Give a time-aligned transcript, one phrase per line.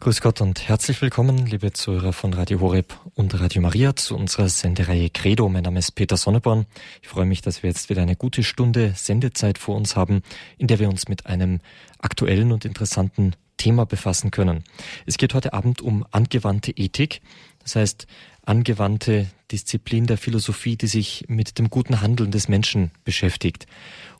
[0.00, 4.48] Grüß Gott und herzlich willkommen, liebe Zuhörer von Radio Horeb und Radio Maria zu unserer
[4.48, 5.50] Sendereihe Credo.
[5.50, 6.64] Mein Name ist Peter Sonneborn.
[7.02, 10.22] Ich freue mich, dass wir jetzt wieder eine gute Stunde Sendezeit vor uns haben,
[10.56, 11.60] in der wir uns mit einem
[11.98, 14.64] aktuellen und interessanten Thema befassen können.
[15.04, 17.20] Es geht heute Abend um angewandte Ethik,
[17.58, 18.06] das heißt
[18.42, 23.66] angewandte Disziplin der Philosophie, die sich mit dem guten Handeln des Menschen beschäftigt.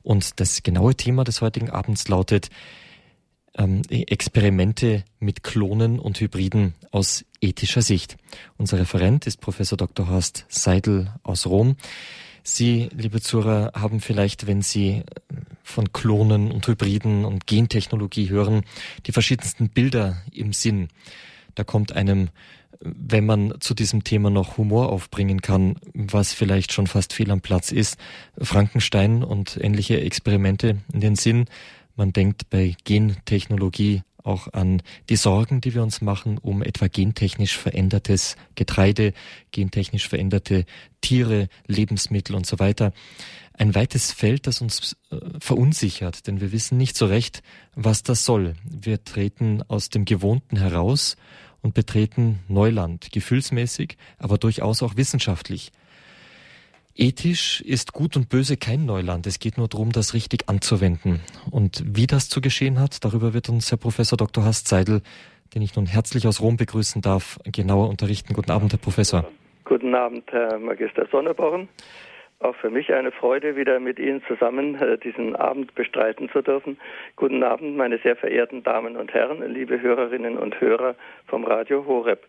[0.03, 2.51] Und das genaue Thema des heutigen Abends lautet
[3.57, 8.17] ähm, Experimente mit Klonen und Hybriden aus ethischer Sicht.
[8.57, 10.09] Unser Referent ist Professor Dr.
[10.09, 11.77] Horst Seidel aus Rom.
[12.43, 15.03] Sie, liebe Zuhörer, haben vielleicht, wenn Sie
[15.63, 18.63] von Klonen und Hybriden und Gentechnologie hören,
[19.07, 20.89] die verschiedensten Bilder im Sinn.
[21.55, 22.31] Da kommt einem,
[22.81, 27.43] wenn man zu diesem Thema noch Humor aufbringen kann, was vielleicht schon fast fehl am
[27.43, 27.99] Platz ist,
[28.41, 31.45] Frankenstein und ähnliche Experimente in den Sinn,
[32.01, 37.59] man denkt bei Gentechnologie auch an die Sorgen, die wir uns machen um etwa gentechnisch
[37.59, 39.13] verändertes Getreide,
[39.53, 40.65] gentechnisch veränderte
[41.03, 42.95] Tiere, Lebensmittel und so weiter.
[43.53, 47.43] Ein weites Feld, das uns äh, verunsichert, denn wir wissen nicht so recht,
[47.75, 48.55] was das soll.
[48.65, 51.17] Wir treten aus dem Gewohnten heraus
[51.61, 55.71] und betreten Neuland, gefühlsmäßig, aber durchaus auch wissenschaftlich.
[56.97, 59.27] Ethisch ist Gut und Böse kein Neuland.
[59.27, 61.21] Es geht nur darum, das richtig anzuwenden.
[61.51, 64.45] Und wie das zu geschehen hat, darüber wird uns Herr Professor Dr.
[64.45, 65.03] Hast Seidel,
[65.55, 68.35] den ich nun herzlich aus Rom begrüßen darf, genauer unterrichten.
[68.35, 69.25] Guten Abend, Herr Professor.
[69.65, 71.69] Guten Abend, Herr Magister Sonneborn.
[72.41, 76.79] Auch für mich eine Freude, wieder mit Ihnen zusammen äh, diesen Abend bestreiten zu dürfen.
[77.17, 80.97] Guten Abend, meine sehr verehrten Damen und Herren, liebe Hörerinnen und Hörer
[81.27, 82.27] vom Radio Horeb.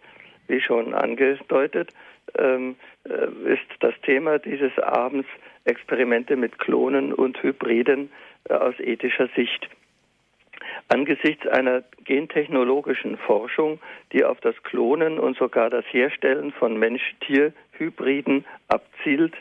[0.48, 1.94] Wie schon angedeutet,
[2.38, 2.76] ähm,
[3.06, 5.28] äh, ist das Thema dieses Abends
[5.66, 8.12] Experimente mit Klonen und Hybriden
[8.50, 9.70] äh, aus ethischer Sicht.
[10.88, 13.80] Angesichts einer gentechnologischen Forschung,
[14.12, 19.34] die auf das Klonen und sogar das Herstellen von Mensch-Tier-Hybriden abzielt,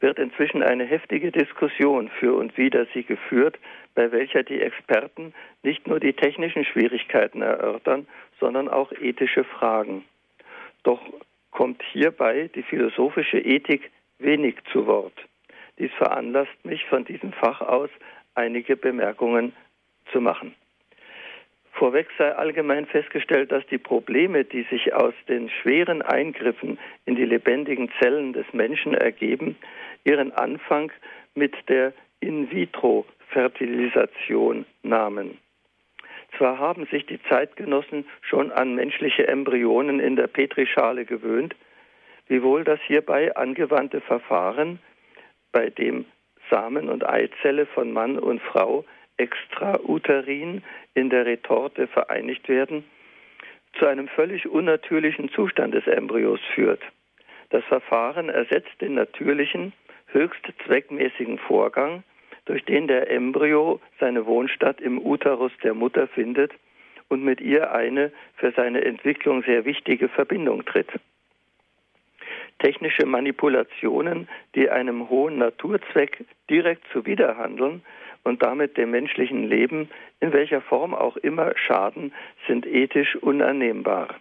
[0.00, 3.58] wird inzwischen eine heftige Diskussion für und wider sie geführt,
[3.94, 8.06] bei welcher die Experten nicht nur die technischen Schwierigkeiten erörtern,
[8.40, 10.04] sondern auch ethische Fragen.
[10.82, 11.00] Doch
[11.50, 15.14] kommt hierbei die philosophische Ethik wenig zu Wort.
[15.78, 17.90] Dies veranlasst mich, von diesem Fach aus
[18.34, 19.52] einige Bemerkungen
[20.12, 20.56] zu machen.
[21.72, 27.24] Vorweg sei allgemein festgestellt, dass die Probleme, die sich aus den schweren Eingriffen in die
[27.24, 29.54] lebendigen Zellen des Menschen ergeben,
[30.02, 30.90] ihren Anfang
[31.36, 35.38] mit der In-vitro-Fertilisation nahmen.
[36.36, 41.56] Zwar haben sich die Zeitgenossen schon an menschliche Embryonen in der Petrischale gewöhnt,
[42.28, 44.78] wiewohl das hierbei angewandte Verfahren,
[45.52, 46.04] bei dem
[46.50, 48.84] Samen und Eizelle von Mann und Frau
[49.16, 50.62] extrauterin
[50.94, 52.84] in der Retorte vereinigt werden,
[53.78, 56.82] zu einem völlig unnatürlichen Zustand des Embryos führt.
[57.50, 59.72] Das Verfahren ersetzt den natürlichen,
[60.06, 62.02] höchst zweckmäßigen Vorgang,
[62.48, 66.52] durch den der Embryo seine Wohnstatt im Uterus der Mutter findet
[67.08, 70.88] und mit ihr eine für seine Entwicklung sehr wichtige Verbindung tritt.
[72.58, 77.82] Technische Manipulationen, die einem hohen Naturzweck direkt zuwiderhandeln
[78.24, 82.12] und damit dem menschlichen Leben in welcher Form auch immer schaden,
[82.46, 84.16] sind ethisch unannehmbar.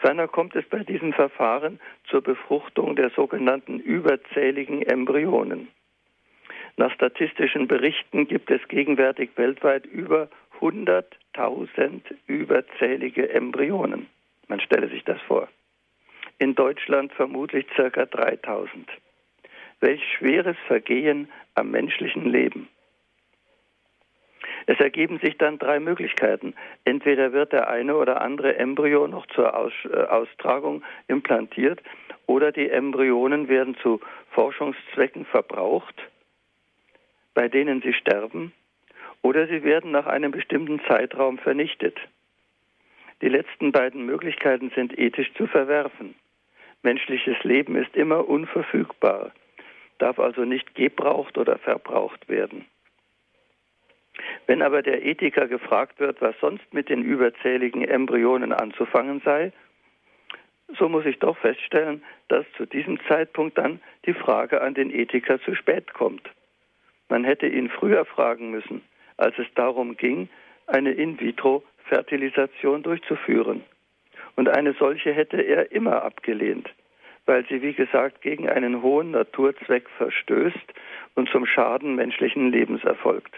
[0.00, 1.78] Ferner kommt es bei diesem Verfahren
[2.10, 5.68] zur Befruchtung der sogenannten überzähligen Embryonen.
[6.76, 10.28] Nach statistischen Berichten gibt es gegenwärtig weltweit über
[10.60, 14.08] 100.000 überzählige Embryonen.
[14.48, 15.48] Man stelle sich das vor.
[16.38, 17.90] In Deutschland vermutlich ca.
[17.90, 18.88] 3000.
[19.80, 22.68] Welch schweres Vergehen am menschlichen Leben.
[24.66, 26.54] Es ergeben sich dann drei Möglichkeiten.
[26.84, 31.82] Entweder wird der eine oder andere Embryo noch zur Aus äh, Austragung implantiert
[32.26, 35.94] oder die Embryonen werden zu Forschungszwecken verbraucht
[37.34, 38.52] bei denen sie sterben,
[39.22, 41.98] oder sie werden nach einem bestimmten Zeitraum vernichtet.
[43.22, 46.14] Die letzten beiden Möglichkeiten sind ethisch zu verwerfen.
[46.82, 49.32] Menschliches Leben ist immer unverfügbar,
[49.98, 52.66] darf also nicht gebraucht oder verbraucht werden.
[54.46, 59.52] Wenn aber der Ethiker gefragt wird, was sonst mit den überzähligen Embryonen anzufangen sei,
[60.78, 65.40] so muss ich doch feststellen, dass zu diesem Zeitpunkt dann die Frage an den Ethiker
[65.40, 66.28] zu spät kommt.
[67.08, 68.82] Man hätte ihn früher fragen müssen,
[69.16, 70.28] als es darum ging,
[70.66, 73.62] eine In-vitro-Fertilisation durchzuführen.
[74.36, 76.68] Und eine solche hätte er immer abgelehnt,
[77.26, 80.74] weil sie, wie gesagt, gegen einen hohen Naturzweck verstößt
[81.14, 83.34] und zum Schaden menschlichen Lebens erfolgt.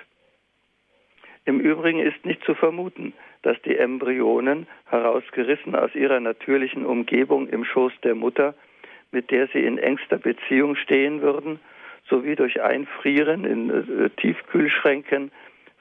[1.44, 7.64] Im Übrigen ist nicht zu vermuten, dass die Embryonen, herausgerissen aus ihrer natürlichen Umgebung im
[7.64, 8.54] Schoß der Mutter,
[9.12, 11.60] mit der sie in engster Beziehung stehen würden,
[12.08, 15.30] sowie durch Einfrieren in äh, Tiefkühlschränken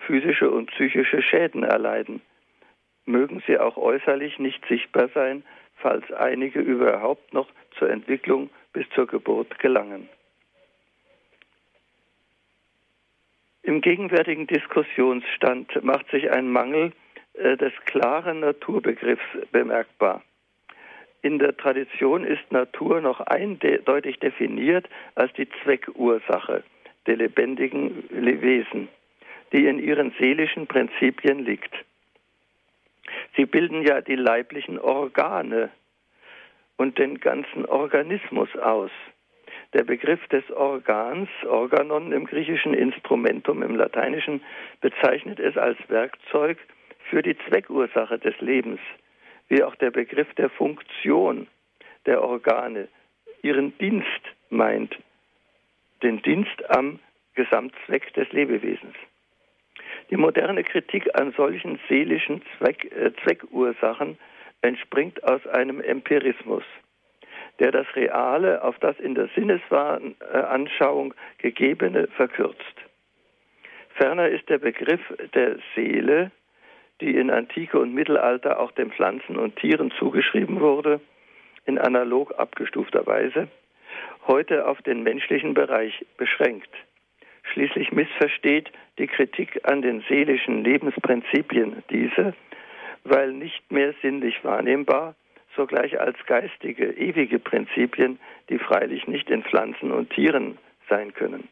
[0.06, 2.22] physische und psychische Schäden erleiden.
[3.06, 5.44] Mögen sie auch äußerlich nicht sichtbar sein,
[5.76, 10.10] falls einige überhaupt noch zur Entwicklung bis zur Geburt gelangen.
[13.64, 16.92] Im gegenwärtigen Diskussionsstand macht sich ein Mangel
[17.34, 20.22] äh, des klaren Naturbegriffs bemerkbar.
[21.26, 26.64] In der Tradition ist Natur noch eindeutig definiert als die Zweckursache
[27.08, 28.90] der lebendigen Wesen,
[29.52, 31.74] die in ihren seelischen Prinzipien liegt.
[33.36, 35.72] Sie bilden ja die leiblichen Organe
[36.78, 38.92] und den ganzen Organismus aus.
[39.74, 44.44] Der Begriff des Organs, Organon im griechischen Instrumentum im lateinischen,
[44.80, 46.60] bezeichnet es als Werkzeug
[47.10, 48.80] für die Zweckursache des Lebens,
[49.48, 51.48] wie auch der Begriff der Funktion
[52.06, 52.88] der Organe
[53.42, 54.08] ihren Dienst
[54.50, 54.96] meint,
[56.04, 57.00] den Dienst am
[57.36, 58.96] Gesamtzweck des Lebewesens.
[60.10, 64.18] Die moderne Kritik an solchen seelischen Zweck, äh, Zweckursachen
[64.62, 66.64] entspringt aus einem Empirismus
[67.60, 72.76] der das Reale auf das in der Sinnesanschauung gegebene verkürzt.
[73.96, 75.02] Ferner ist der Begriff
[75.34, 76.32] der Seele,
[77.02, 81.02] die in Antike und Mittelalter auch den Pflanzen und Tieren zugeschrieben wurde,
[81.66, 83.48] in analog abgestufter Weise,
[84.28, 86.70] heute auf den menschlichen Bereich beschränkt.
[87.54, 92.34] Schließlich missversteht die Kritik an den seelischen Lebensprinzipien diese,
[93.04, 95.16] weil nicht mehr sinnlich wahrnehmbar,
[95.56, 98.20] sogleich als geistige, ewige Prinzipien,
[98.50, 100.58] die freilich nicht in Pflanzen und Tieren
[100.90, 101.48] sein können.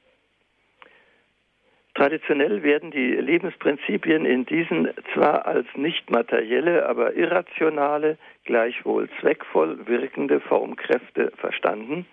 [1.96, 10.40] Traditionell werden die Lebensprinzipien in diesen zwar als nicht materielle, aber irrationale, gleichwohl zweckvoll wirkende
[10.40, 12.08] Formkräfte verstanden,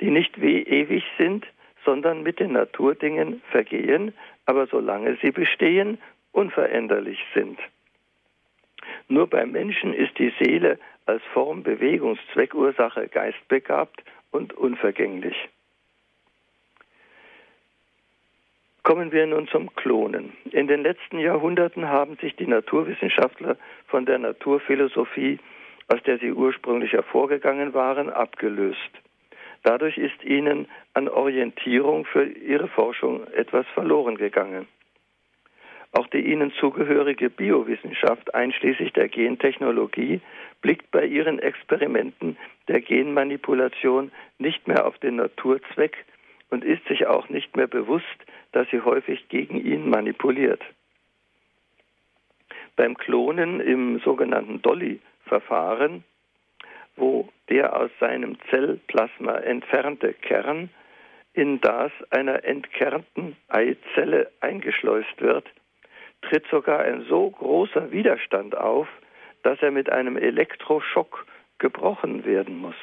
[0.00, 1.46] die nicht wie ewig sind,
[1.84, 4.14] sondern mit den Naturdingen vergehen,
[4.46, 5.98] aber solange sie bestehen,
[6.32, 7.58] unveränderlich sind.
[9.08, 15.36] Nur beim Menschen ist die Seele als Form, Bewegungs-, Zweckursache geistbegabt und unvergänglich.
[18.86, 20.32] Kommen wir nun zum Klonen.
[20.52, 23.56] In den letzten Jahrhunderten haben sich die Naturwissenschaftler
[23.88, 25.40] von der Naturphilosophie,
[25.88, 28.78] aus der sie ursprünglich hervorgegangen waren, abgelöst.
[29.64, 34.68] Dadurch ist ihnen an Orientierung für ihre Forschung etwas verloren gegangen.
[35.90, 40.20] Auch die ihnen zugehörige Biowissenschaft einschließlich der Gentechnologie
[40.62, 42.36] blickt bei ihren Experimenten
[42.68, 46.04] der Genmanipulation nicht mehr auf den Naturzweck
[46.50, 48.04] und ist sich auch nicht mehr bewusst,
[48.56, 50.62] dass sie häufig gegen ihn manipuliert.
[52.74, 56.04] Beim Klonen im sogenannten Dolly-Verfahren,
[56.96, 60.70] wo der aus seinem Zellplasma entfernte Kern
[61.34, 65.46] in das einer entkernten Eizelle eingeschleust wird,
[66.22, 68.88] tritt sogar ein so großer Widerstand auf,
[69.42, 71.26] dass er mit einem Elektroschock
[71.58, 72.76] gebrochen werden muss.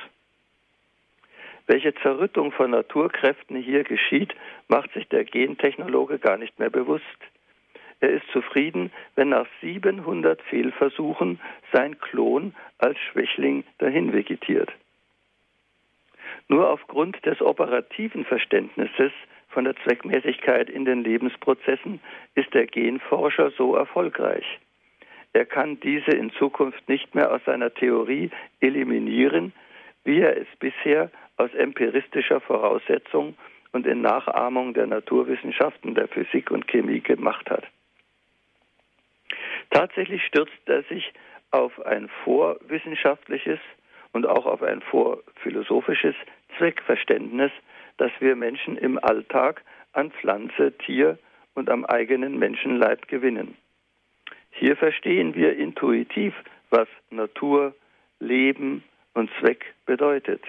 [1.67, 4.33] Welche Zerrüttung von Naturkräften hier geschieht,
[4.67, 7.03] macht sich der Gentechnologe gar nicht mehr bewusst.
[8.01, 11.39] Er ist zufrieden, wenn nach 700 Fehlversuchen
[11.71, 14.69] sein Klon als Schwächling dahin vegetiert.
[16.49, 19.13] Nur aufgrund des operativen Verständnisses
[19.47, 22.01] von der Zweckmäßigkeit in den Lebensprozessen
[22.35, 24.59] ist der Genforscher so erfolgreich.
[25.31, 29.53] Er kann diese in Zukunft nicht mehr aus seiner Theorie eliminieren,
[30.03, 33.35] wie er es bisher aus empiristischer Voraussetzung
[33.71, 37.65] und in Nachahmung der Naturwissenschaften, der Physik und Chemie gemacht hat.
[39.71, 41.11] Tatsächlich stürzt er sich
[41.51, 43.59] auf ein vorwissenschaftliches
[44.11, 46.15] und auch auf ein vorphilosophisches
[46.57, 47.51] Zweckverständnis
[47.97, 49.61] das wir Menschen im Alltag
[49.93, 51.17] an Pflanze, Tier
[51.53, 53.55] und am eigenen Menschenleib gewinnen.
[54.51, 56.33] Hier verstehen wir intuitiv,
[56.69, 57.75] was Natur,
[58.19, 60.43] Leben und Zweck bedeutet.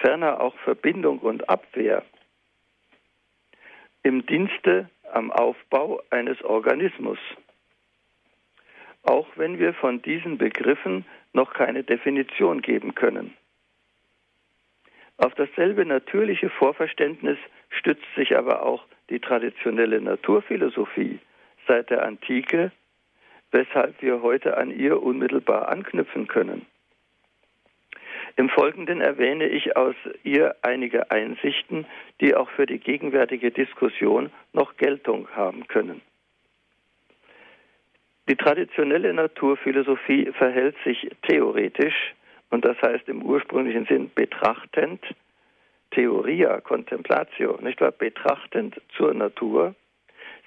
[0.00, 2.04] Ferner auch Verbindung und Abwehr
[4.02, 7.18] im Dienste am Aufbau eines Organismus.
[9.02, 13.34] Auch wenn wir von diesen Begriffen noch keine Definition geben können.
[15.18, 17.38] Auf dasselbe natürliche Vorverständnis
[17.70, 21.18] stützt sich aber auch die traditionelle Naturphilosophie
[21.66, 22.70] seit der Antike,
[23.50, 26.66] weshalb wir heute an ihr unmittelbar anknüpfen können.
[28.38, 31.86] Im Folgenden erwähne ich aus ihr einige Einsichten,
[32.20, 36.02] die auch für die gegenwärtige Diskussion noch Geltung haben können.
[38.28, 42.14] Die traditionelle Naturphilosophie verhält sich theoretisch,
[42.50, 45.04] und das heißt im ursprünglichen Sinn betrachtend,
[45.90, 49.74] Theoria, Contemplatio, nicht wahr, betrachtend zur Natur.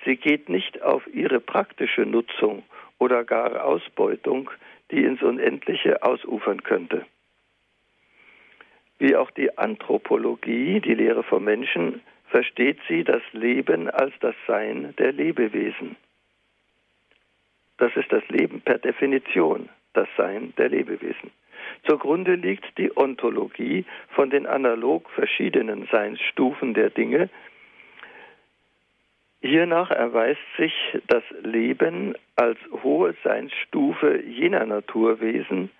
[0.06, 2.64] Sie geht nicht auf ihre praktische Nutzung
[3.00, 4.50] oder gar Ausbeutung,
[4.92, 7.06] die ins Unendliche ausufern könnte.
[9.02, 14.94] Wie auch die Anthropologie, die Lehre vom Menschen, versteht sie das Leben als das Sein
[15.00, 15.96] der Lebewesen.
[17.80, 21.32] Das ist das Leben per Definition, das Sein der Lebewesen.
[21.88, 27.32] Zugrunde liegt die Ontologie von den analog verschiedenen Seinsstufen der Dinge.
[29.42, 30.74] Hiernach erweist sich
[31.08, 35.72] das Leben als hohe Seinsstufe jener Naturwesen,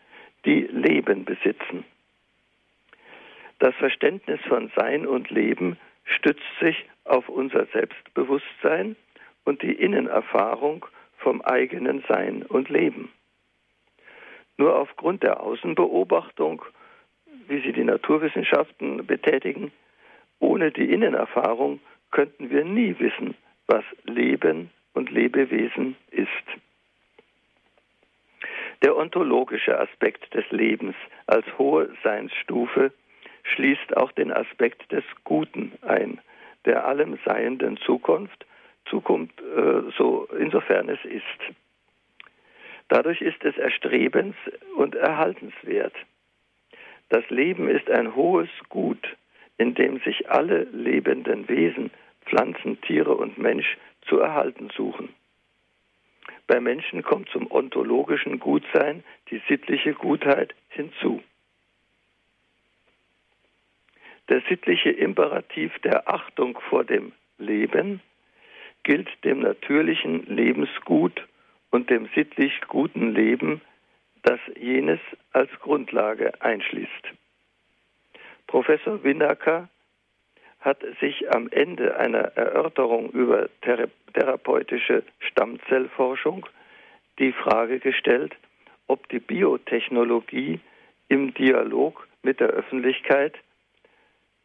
[0.44, 1.86] die Leben besitzen.
[3.62, 8.96] Das Verständnis von Sein und Leben stützt sich auf unser Selbstbewusstsein
[9.46, 10.88] und die Innenerfahrung
[11.20, 13.12] vom eigenen Sein und Leben.
[14.58, 16.66] Nur aufgrund der Außenbeobachtung,
[17.48, 19.72] wie sie die Naturwissenschaften betätigen,
[20.40, 23.36] ohne die Innenerfahrung könnten wir nie wissen,
[23.68, 26.28] was Leben und Lebewesen ist.
[28.82, 30.96] Der ontologische Aspekt des Lebens
[31.28, 32.92] als hohe Seinsstufe
[33.56, 36.20] schließt auch den Aspekt des Guten ein,
[36.66, 38.46] der allem Seienden Zukunft,
[38.86, 41.56] Zukunft äh, so insofern es ist.
[42.90, 44.36] Dadurch ist es erstrebens-
[44.76, 45.94] und erhaltenswert.
[47.10, 49.18] Das Leben ist ein hohes Gut,
[49.58, 51.92] in dem sich alle lebenden Wesen,
[52.26, 53.78] Pflanzen, Tiere und Mensch
[54.08, 55.10] zu erhalten suchen.
[56.48, 61.22] Bei Menschen kommt zum ontologischen Gutsein die sittliche Gutheit hinzu.
[64.30, 68.02] Der sittliche Imperativ der Achtung vor dem Leben
[68.84, 71.28] gilt dem natürlichen Lebensgut
[71.70, 73.62] und dem sittlich guten Leben,
[74.24, 75.00] das jenes
[75.32, 77.08] als Grundlage einschließt.
[78.48, 79.70] Professor Winacker
[80.60, 83.50] hat sich am Ende einer Erörterung über
[84.14, 86.46] therapeutische Stammzellforschung
[87.18, 88.36] die Frage gestellt,
[88.88, 90.60] ob die Biotechnologie
[91.08, 93.36] im Dialog mit der Öffentlichkeit,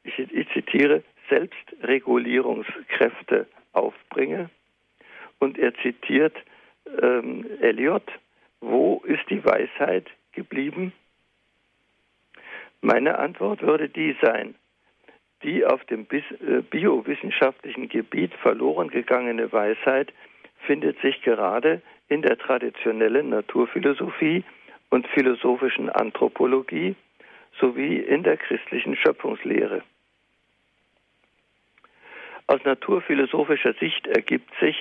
[0.06, 4.50] ich, ich zitiere, Selbstregulierungskräfte aufbringe.
[5.38, 6.36] Und er zitiert
[7.02, 8.10] ähm, Eliot,
[8.60, 10.92] wo ist die Weisheit geblieben?
[12.80, 14.54] Meine Antwort würde die sein,
[15.42, 20.12] die auf dem äh, biowissenschaftlichen Gebiet verloren gegangene Weisheit
[20.66, 24.44] findet sich gerade in der traditionellen Naturphilosophie
[24.90, 26.94] und philosophischen Anthropologie
[27.60, 29.82] sowie in der christlichen Schöpfungslehre.
[32.48, 34.76] Aus naturphilosophischer Sicht ergibt sich,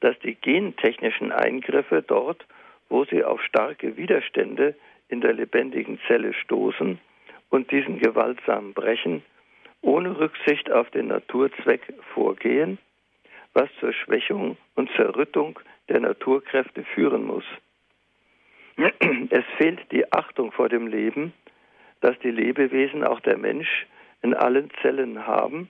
[0.00, 2.46] dass die gentechnischen Eingriffe dort,
[2.88, 4.74] wo sie auf starke Widerstände
[5.08, 6.98] in der lebendigen Zelle stoßen
[7.50, 9.22] und diesen gewaltsam brechen,
[9.82, 11.82] ohne Rücksicht auf den Naturzweck
[12.14, 12.78] vorgehen,
[13.52, 15.58] was zur Schwächung und Zerrüttung
[15.90, 17.44] der Naturkräfte führen muss.
[19.30, 21.34] Es fehlt die Achtung vor dem Leben,
[22.00, 23.86] das die Lebewesen, auch der Mensch,
[24.22, 25.68] in allen Zellen haben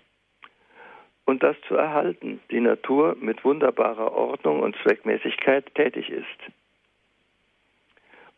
[1.26, 6.52] und das zu erhalten, die Natur mit wunderbarer Ordnung und Zweckmäßigkeit tätig ist.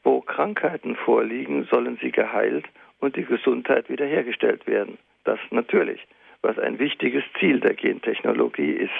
[0.03, 2.67] Wo Krankheiten vorliegen, sollen sie geheilt
[3.01, 4.99] und die Gesundheit wiederhergestellt werden.
[5.25, 6.01] Das natürlich,
[6.43, 8.93] was ein wichtiges Ziel der Gentechnologie ist.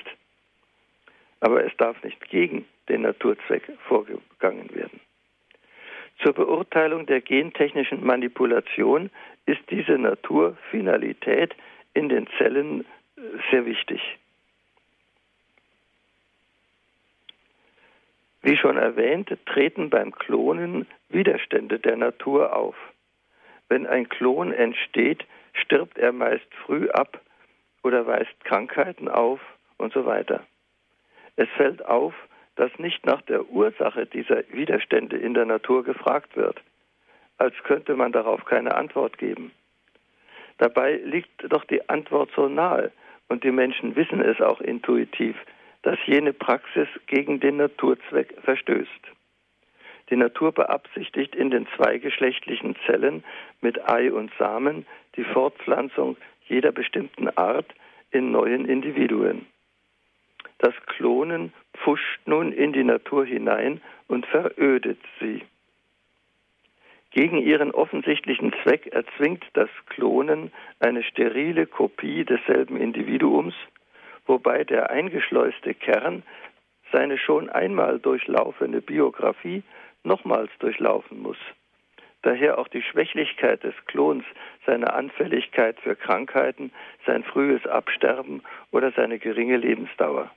[1.41, 5.01] Aber es darf nicht gegen den Naturzweck vorgegangen werden.
[6.23, 9.11] Zur Beurteilung der gentechnischen Manipulation
[9.45, 11.55] ist diese Naturfinalität
[11.95, 12.85] in den Zellen
[13.51, 14.01] sehr wichtig.
[18.43, 22.77] Wie schon erwähnt, treten beim Klonen Widerstände der Natur auf.
[23.69, 27.21] Wenn ein Klon entsteht, stirbt er meist früh ab
[27.83, 29.41] oder weist Krankheiten auf
[29.79, 30.47] und so weiter.
[31.37, 32.15] Es fällt auf,
[32.55, 36.61] dass nicht nach der Ursache dieser Widerstände in der Natur gefragt wird,
[37.39, 39.53] als könnte man darauf keine Antwort geben.
[40.59, 42.93] Dabei liegt doch die Antwort so nahe,
[43.29, 45.37] und die Menschen wissen es auch intuitiv,
[45.83, 48.91] dass jene Praxis gegen den Naturzweck verstößt.
[50.11, 53.25] Die Natur beabsichtigt in den zweigeschlechtlichen Zellen
[53.61, 56.17] mit Ei und Samen die Fortpflanzung
[56.49, 57.75] jeder bestimmten Art
[58.11, 59.47] in neuen Individuen.
[60.59, 65.43] Das Klonen pfuscht nun in die Natur hinein und verödet sie.
[67.17, 73.55] Gegen ihren offensichtlichen Zweck erzwingt das Klonen eine sterile Kopie desselben Individuums,
[74.27, 76.25] wobei der eingeschleuste Kern
[76.93, 79.63] seine schon einmal durchlaufene Biografie
[80.05, 81.39] nochmals durchlaufen muss.
[82.21, 84.25] Daher auch die Schwächlichkeit des Klons,
[84.67, 86.71] seine Anfälligkeit für Krankheiten,
[87.07, 88.43] sein frühes Absterben
[88.73, 90.31] oder seine geringe Lebensdauer.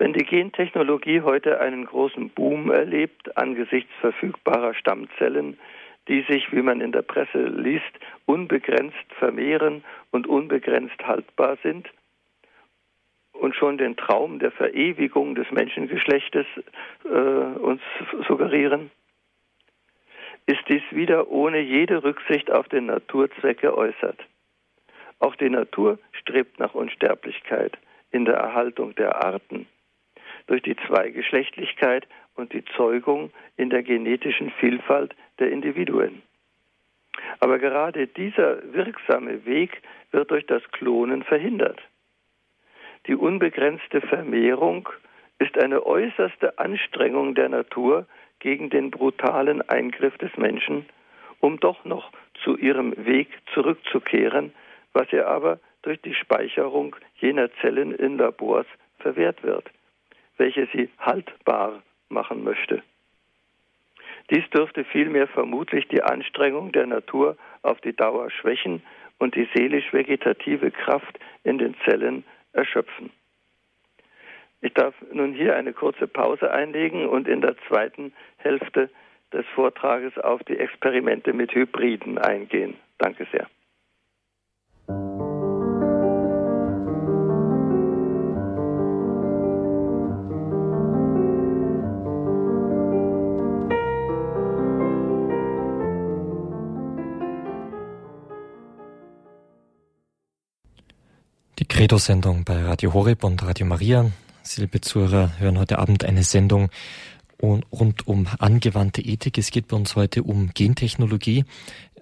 [0.00, 5.58] Wenn die Gentechnologie heute einen großen Boom erlebt angesichts verfügbarer Stammzellen,
[6.08, 7.92] die sich, wie man in der Presse liest,
[8.24, 11.86] unbegrenzt vermehren und unbegrenzt haltbar sind
[13.34, 16.46] und schon den Traum der Verewigung des Menschengeschlechtes
[17.04, 17.82] äh, uns
[18.26, 18.90] suggerieren,
[20.46, 24.18] ist dies wieder ohne jede Rücksicht auf den Naturzweck geäußert.
[25.18, 27.76] Auch die Natur strebt nach Unsterblichkeit
[28.10, 29.66] in der Erhaltung der Arten
[30.46, 36.22] durch die Zweigeschlechtlichkeit und die Zeugung in der genetischen Vielfalt der Individuen.
[37.40, 41.80] Aber gerade dieser wirksame Weg wird durch das Klonen verhindert.
[43.06, 44.88] Die unbegrenzte Vermehrung
[45.38, 48.06] ist eine äußerste Anstrengung der Natur
[48.40, 50.86] gegen den brutalen Eingriff des Menschen,
[51.40, 52.12] um doch noch
[52.44, 54.52] zu ihrem Weg zurückzukehren,
[54.92, 58.66] was ihr aber durch die Speicherung jener Zellen in Labors
[58.98, 59.70] verwehrt wird,
[60.40, 62.82] welche sie haltbar machen möchte.
[64.30, 68.82] Dies dürfte vielmehr vermutlich die Anstrengung der Natur auf die Dauer schwächen
[69.18, 73.10] und die seelisch-vegetative Kraft in den Zellen erschöpfen.
[74.62, 78.90] Ich darf nun hier eine kurze Pause einlegen und in der zweiten Hälfte
[79.32, 82.76] des Vortrages auf die Experimente mit Hybriden eingehen.
[82.98, 83.46] Danke sehr.
[101.80, 104.10] Credo-Sendung bei Radio Horeb und Radio Maria.
[104.42, 106.68] Sie, liebe Zuhörer, hören heute Abend eine Sendung
[107.40, 109.38] rund um angewandte Ethik.
[109.38, 111.46] Es geht bei uns heute um Gentechnologie,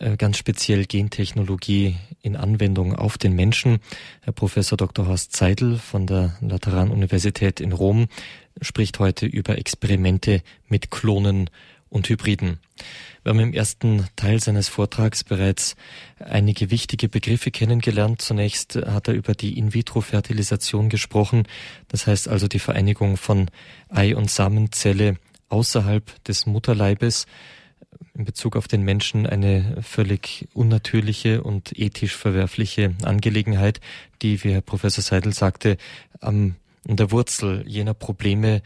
[0.00, 3.78] äh, ganz speziell Gentechnologie in Anwendung auf den Menschen.
[4.22, 5.06] Herr Professor Dr.
[5.06, 8.08] Horst Zeidel von der Lateranuniversität in Rom
[8.60, 11.50] spricht heute über Experimente mit Klonen
[11.90, 12.58] und Hybriden.
[13.22, 15.76] Wir haben im ersten Teil seines Vortrags bereits
[16.18, 18.22] einige wichtige Begriffe kennengelernt.
[18.22, 21.46] Zunächst hat er über die In-vitro-Fertilisation gesprochen.
[21.88, 23.50] Das heißt also die Vereinigung von
[23.88, 25.16] Ei- und Samenzelle
[25.48, 27.26] außerhalb des Mutterleibes
[28.14, 33.80] in Bezug auf den Menschen eine völlig unnatürliche und ethisch verwerfliche Angelegenheit,
[34.22, 35.76] die, wie Herr Professor Seidel sagte,
[36.20, 38.62] am, an der Wurzel jener Probleme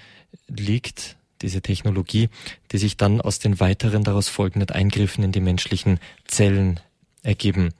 [0.48, 2.28] liegt, diese Technologie,
[2.70, 6.80] die sich dann aus den weiteren daraus folgenden Eingriffen in die menschlichen Zellen
[7.22, 7.70] ergeben.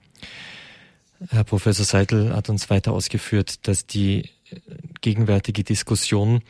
[1.30, 4.30] Herr Professor Seidel hat uns weiter ausgeführt, dass die
[5.00, 6.42] gegenwärtige Diskussion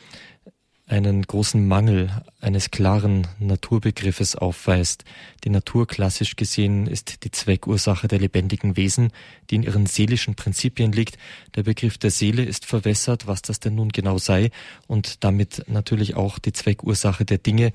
[0.93, 2.11] einen großen Mangel
[2.43, 5.05] eines klaren Naturbegriffes aufweist.
[5.43, 9.11] Die Natur klassisch gesehen ist die Zweckursache der lebendigen Wesen,
[9.49, 11.17] die in ihren seelischen Prinzipien liegt.
[11.55, 14.51] Der Begriff der Seele ist verwässert, was das denn nun genau sei,
[14.87, 17.73] und damit natürlich auch die Zweckursache der Dinge.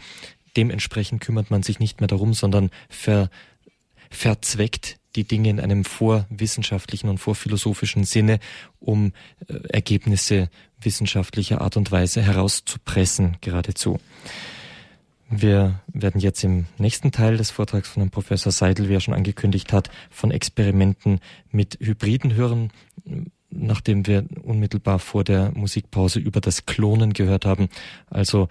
[0.56, 3.32] Dementsprechend kümmert man sich nicht mehr darum, sondern ver,
[4.10, 8.40] verzweckt die Dinge in einem vorwissenschaftlichen und vorphilosophischen Sinne,
[8.80, 9.14] um
[9.48, 14.00] äh, Ergebnisse wissenschaftlicher Art und Weise herauszupressen geradezu.
[15.30, 19.14] Wir werden jetzt im nächsten Teil des Vortrags von Herrn Professor Seidel, wie er schon
[19.14, 21.20] angekündigt hat, von Experimenten
[21.52, 22.72] mit Hybriden hören,
[23.50, 27.68] nachdem wir unmittelbar vor der Musikpause über das Klonen gehört haben,
[28.10, 28.48] also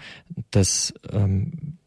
[0.51, 1.79] das ähm,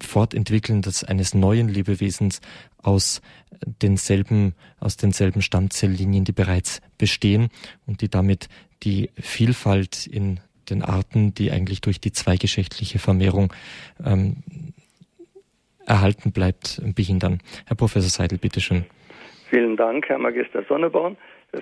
[0.00, 2.40] Fortentwickeln des, eines neuen Lebewesens
[2.82, 3.20] aus
[3.64, 7.48] denselben, aus denselben Stammzelllinien, die bereits bestehen
[7.86, 8.48] und die damit
[8.82, 10.40] die Vielfalt in
[10.70, 13.52] den Arten, die eigentlich durch die zweigeschlechtliche Vermehrung
[14.04, 14.36] ähm,
[15.86, 17.40] erhalten bleibt, behindern.
[17.66, 18.84] Herr Professor Seidel, bitteschön.
[19.50, 21.16] Vielen Dank, Herr Magister Sonneborn,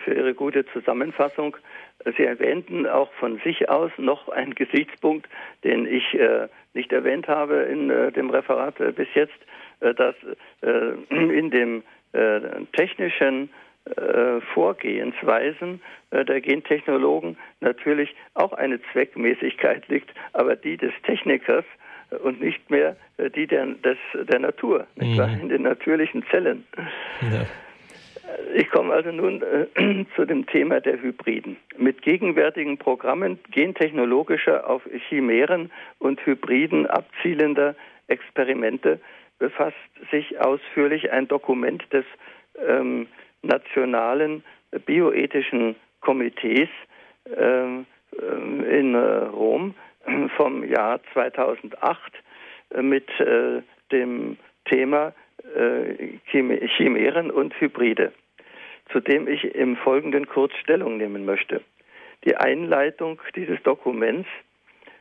[0.04, 1.56] für Ihre gute Zusammenfassung.
[2.16, 5.26] Sie erwähnten auch von sich aus noch einen Gesichtspunkt,
[5.64, 9.38] den ich äh, nicht erwähnt habe in äh, dem Referat äh, bis jetzt,
[9.80, 10.14] dass
[10.62, 12.40] äh, in dem äh,
[12.72, 13.50] technischen
[14.52, 21.64] Vorgehensweisen der Gentechnologen natürlich auch eine Zweckmäßigkeit liegt, aber die des Technikers
[22.22, 22.96] und nicht mehr
[23.34, 25.38] die der, des, der Natur, mhm.
[25.40, 26.66] in den natürlichen Zellen.
[27.22, 27.46] Ja.
[28.54, 31.56] Ich komme also nun äh, zu dem Thema der Hybriden.
[31.76, 37.74] Mit gegenwärtigen Programmen gentechnologischer auf Chimären und Hybriden abzielender
[38.08, 39.00] Experimente
[39.38, 39.76] befasst
[40.10, 42.04] sich ausführlich ein Dokument des
[42.66, 43.06] ähm,
[43.42, 44.42] Nationalen
[44.84, 46.68] Bioethischen Komitees
[47.36, 47.86] ähm,
[48.20, 49.74] ähm, in äh, Rom
[50.36, 52.12] vom Jahr 2008
[52.74, 55.14] äh, mit äh, dem Thema
[56.26, 58.12] Chimären und Hybride,
[58.92, 61.62] zu dem ich im Folgenden kurz Stellung nehmen möchte.
[62.24, 64.28] Die Einleitung dieses Dokuments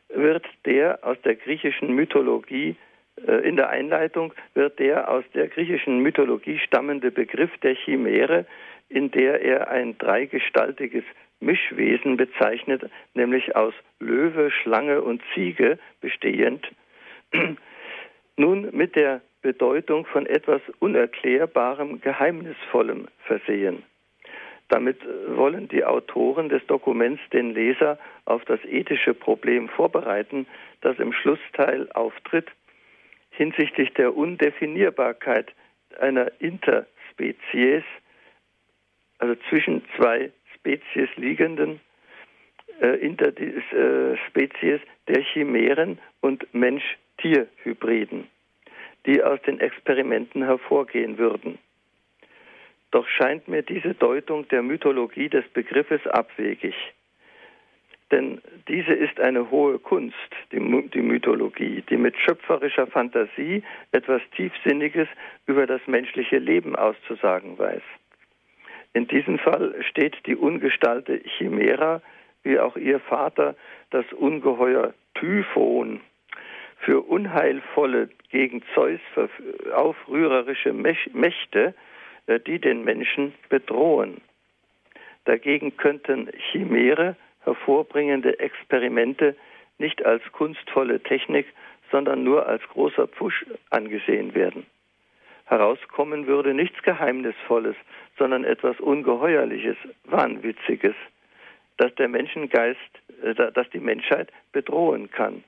[0.08, 2.78] wird der aus der griechischen Mythologie
[3.26, 8.46] in der Einleitung wird der aus der griechischen Mythologie stammende Begriff der Chimäre,
[8.90, 11.04] in der er ein dreigestaltiges
[11.40, 16.68] Mischwesen bezeichnet, nämlich aus Löwe, Schlange und Ziege bestehend,
[18.38, 23.84] nun mit der Bedeutung von etwas Unerklärbarem, Geheimnisvollem versehen.
[24.70, 30.46] Damit wollen die Autoren des Dokuments den Leser auf das ethische Problem vorbereiten,
[30.82, 32.48] das im Schlussteil auftritt
[33.38, 35.54] hinsichtlich der Undefinierbarkeit
[36.00, 37.84] einer Interspezies,
[39.20, 41.80] also zwischen zwei Spezies liegenden
[42.82, 48.28] äh, Interspezies der Chimären und Mensch-Tier-Hybriden,
[49.06, 51.58] die aus den Experimenten hervorgehen würden.
[52.92, 56.76] Doch scheint mir diese Deutung der Mythologie des Begriffes abwegig.
[58.12, 60.16] Denn diese ist eine hohe Kunst,
[60.52, 60.60] die,
[60.94, 65.08] die, Mythologie, die mit schöpferischer Fantasie etwas Tiefsinniges
[65.46, 67.82] über das menschliche Leben auszusagen weiß.
[68.94, 72.02] In diesem Fall steht die ungestalte Chimera,
[72.44, 73.56] wie auch ihr Vater,
[73.90, 76.00] das Ungeheuer Typhon,
[76.80, 79.00] für unheilvolle, gegen Zeus
[79.74, 81.74] aufrührerische Mächte,
[82.28, 84.22] äh, die den Menschen bedrohen.
[85.26, 89.36] Dagegen könnten Chimäre hervorbringende Experimente
[89.78, 91.48] nicht als kunstvolle Technik,
[91.92, 94.66] sondern nur als großer Pfusch angesehen werden.
[95.46, 97.76] Herauskommen würde nichts Geheimnisvolles,
[98.18, 100.96] sondern etwas Ungeheuerliches, Wahnwitziges,
[101.78, 102.80] das der Menschengeist,
[103.24, 105.44] äh, das die Menschheit bedrohen kann.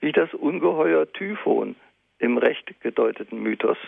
[0.00, 1.74] Wie das Ungeheuer Typhon
[2.20, 3.78] im recht gedeuteten Mythos.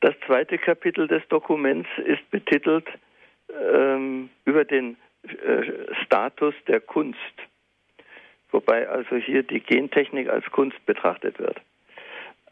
[0.00, 2.86] Das zweite Kapitel des Dokuments ist betitelt
[3.72, 7.18] ähm, über den äh, Status der Kunst,
[8.50, 11.60] wobei also hier die Gentechnik als Kunst betrachtet wird.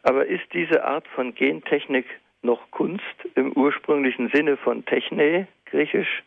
[0.03, 2.05] Aber ist diese Art von Gentechnik
[2.41, 3.03] noch Kunst
[3.35, 6.23] im ursprünglichen Sinne von Techne, griechisch?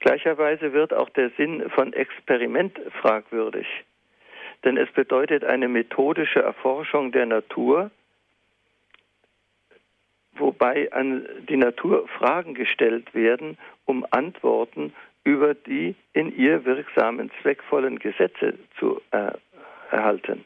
[0.00, 3.66] Gleicherweise wird auch der Sinn von Experiment fragwürdig,
[4.64, 7.90] denn es bedeutet eine methodische Erforschung der Natur,
[10.40, 14.92] wobei an die Natur Fragen gestellt werden, um Antworten
[15.24, 19.32] über die in ihr wirksamen zweckvollen Gesetze zu äh,
[19.90, 20.44] erhalten.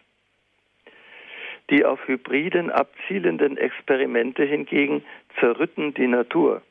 [1.70, 5.02] Die auf Hybriden abzielenden Experimente hingegen
[5.40, 6.62] zerrütten die Natur.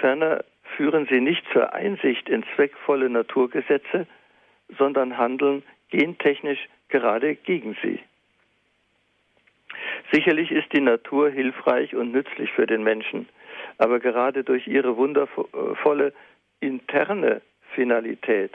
[0.00, 0.44] Ferner
[0.76, 4.06] führen sie nicht zur Einsicht in zweckvolle Naturgesetze,
[4.78, 8.00] sondern handeln gentechnisch gerade gegen sie.
[10.12, 13.28] Sicherlich ist die Natur hilfreich und nützlich für den Menschen,
[13.78, 16.12] aber gerade durch ihre wundervolle
[16.60, 17.42] interne
[17.74, 18.52] Finalität,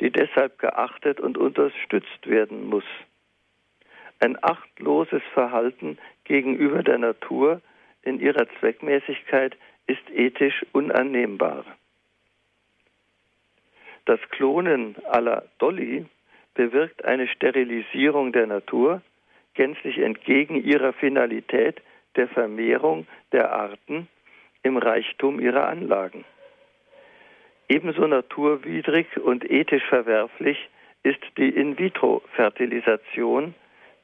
[0.00, 2.84] die deshalb geachtet und unterstützt werden muss.
[4.20, 7.60] Ein achtloses Verhalten gegenüber der Natur
[8.02, 11.64] in ihrer Zweckmäßigkeit ist ethisch unannehmbar.
[14.04, 16.06] Das Klonen aller Dolly
[16.54, 19.02] bewirkt eine Sterilisierung der Natur,
[19.56, 21.82] gänzlich entgegen ihrer Finalität
[22.14, 24.08] der Vermehrung der Arten
[24.62, 26.24] im Reichtum ihrer Anlagen.
[27.68, 30.68] Ebenso naturwidrig und ethisch verwerflich
[31.02, 33.54] ist die In-vitro-Fertilisation,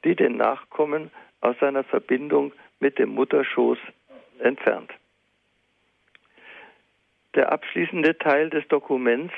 [0.04, 1.10] die den Nachkommen
[1.40, 3.78] aus seiner Verbindung mit dem Mutterschoß
[4.40, 4.90] entfernt.
[7.34, 9.34] Der abschließende Teil des Dokuments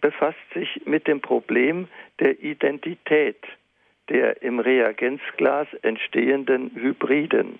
[0.00, 1.88] befasst sich mit dem Problem
[2.20, 3.44] der Identität
[4.08, 7.58] der im Reagenzglas entstehenden Hybriden,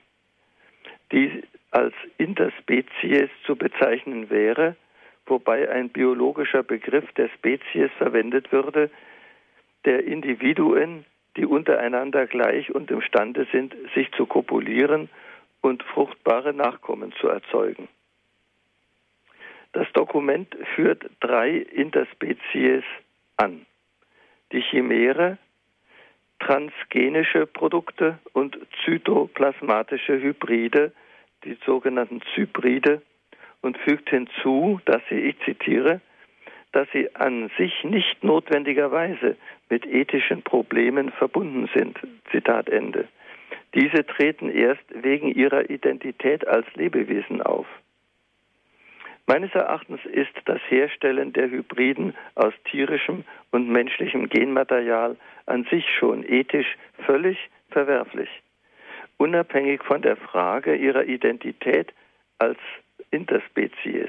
[1.12, 4.76] die als Interspezies zu bezeichnen wäre,
[5.26, 8.90] wobei ein biologischer Begriff der Spezies verwendet würde,
[9.84, 11.04] der Individuen,
[11.36, 15.08] die untereinander gleich und imstande sind, sich zu kopulieren
[15.60, 17.88] und fruchtbare Nachkommen zu erzeugen.
[19.72, 22.84] Das Dokument führt drei Interspezies
[23.36, 23.66] an.
[24.52, 25.36] Die Chimäre,
[26.40, 30.92] transgenische Produkte und zytoplasmatische Hybride,
[31.44, 33.02] die sogenannten Zybride,
[33.60, 36.00] und fügt hinzu, dass sie, ich zitiere,
[36.72, 39.36] dass sie an sich nicht notwendigerweise
[39.68, 41.98] mit ethischen Problemen verbunden sind.
[42.30, 43.08] Zitat Ende.
[43.74, 47.66] Diese treten erst wegen ihrer Identität als Lebewesen auf.
[49.28, 56.24] Meines Erachtens ist das Herstellen der Hybriden aus tierischem und menschlichem Genmaterial an sich schon
[56.26, 57.36] ethisch völlig
[57.68, 58.30] verwerflich,
[59.18, 61.92] unabhängig von der Frage ihrer Identität
[62.38, 62.56] als
[63.10, 64.08] Interspezies.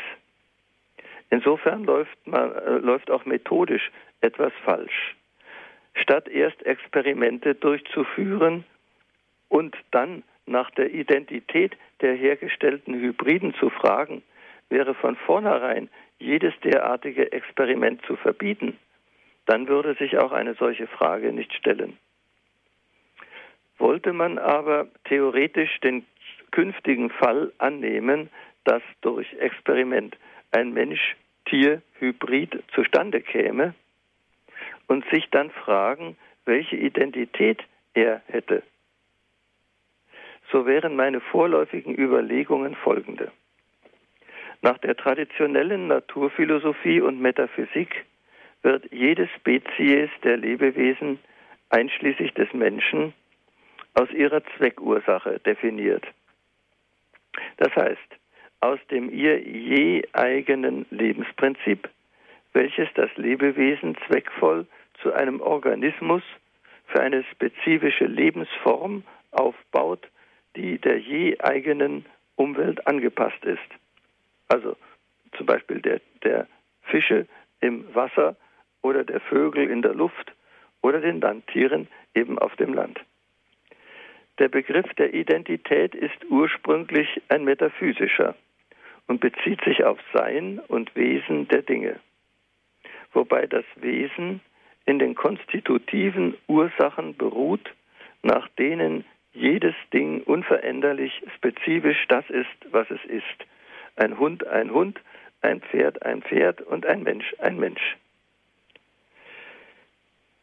[1.29, 5.17] Insofern läuft, man, äh, läuft auch methodisch etwas falsch.
[5.95, 8.63] Statt erst Experimente durchzuführen
[9.49, 14.23] und dann nach der Identität der hergestellten Hybriden zu fragen,
[14.69, 18.77] wäre von vornherein jedes derartige Experiment zu verbieten,
[19.45, 21.97] dann würde sich auch eine solche Frage nicht stellen.
[23.77, 26.05] Wollte man aber theoretisch den
[26.51, 28.29] künftigen Fall annehmen,
[28.63, 30.17] dass durch Experiment
[30.51, 33.73] ein Mensch-Tier-Hybrid zustande käme
[34.87, 38.63] und sich dann fragen, welche Identität er hätte,
[40.51, 43.31] so wären meine vorläufigen Überlegungen folgende.
[44.61, 48.05] Nach der traditionellen Naturphilosophie und Metaphysik
[48.61, 51.19] wird jede Spezies der Lebewesen,
[51.69, 53.13] einschließlich des Menschen,
[53.93, 56.05] aus ihrer Zweckursache definiert.
[57.57, 58.17] Das heißt,
[58.59, 61.87] aus dem ihr je eigenen Lebensprinzip,
[62.51, 64.67] welches das Lebewesen zweckvoll
[65.01, 66.23] zu einem Organismus
[66.87, 70.05] für eine spezifische Lebensform aufbaut,
[70.57, 73.69] die der je eigenen Umwelt angepasst ist
[74.49, 74.75] also
[75.37, 76.47] zum Beispiel der, der
[76.83, 77.27] Fische
[77.61, 78.35] im Wasser
[78.81, 80.33] oder der Vögel in der Luft
[80.81, 82.99] oder den Landtieren eben auf dem Land.
[84.39, 88.35] Der Begriff der Identität ist ursprünglich ein metaphysischer
[89.07, 91.99] und bezieht sich auf Sein und Wesen der Dinge,
[93.13, 94.39] wobei das Wesen
[94.85, 97.73] in den konstitutiven Ursachen beruht,
[98.23, 103.45] nach denen jedes Ding unveränderlich spezifisch das ist, was es ist,
[103.99, 104.99] ein Hund ein Hund,
[105.41, 107.97] ein Pferd ein Pferd und ein Mensch ein Mensch.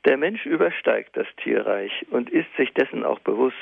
[0.05, 3.57] Der Mensch übersteigt das Tierreich und ist sich dessen auch bewusst.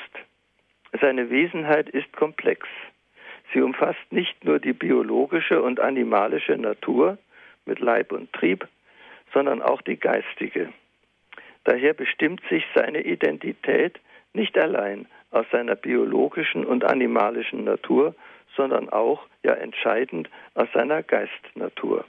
[1.01, 2.67] Seine Wesenheit ist komplex.
[3.53, 7.17] Sie umfasst nicht nur die biologische und animalische Natur
[7.65, 8.67] mit Leib und Trieb,
[9.33, 10.71] sondern auch die geistige.
[11.63, 13.99] Daher bestimmt sich seine Identität
[14.33, 18.13] nicht allein aus seiner biologischen und animalischen Natur,
[18.55, 22.05] sondern auch ja entscheidend aus seiner Geistnatur.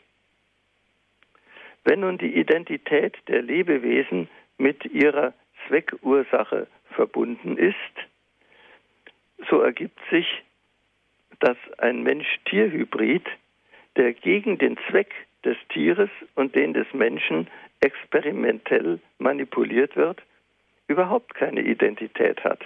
[1.85, 4.29] Wenn nun die Identität der Lebewesen
[4.59, 5.35] mit ihrer
[5.67, 7.77] Zweckursache verbunden ist,
[9.49, 10.43] so ergibt sich,
[11.41, 13.27] dass ein Mensch-Tier-Hybrid,
[13.97, 15.13] der gegen den Zweck
[15.45, 17.49] des Tieres und den des Menschen
[17.81, 20.23] experimentell manipuliert wird,
[20.89, 22.61] überhaupt keine Identität hat,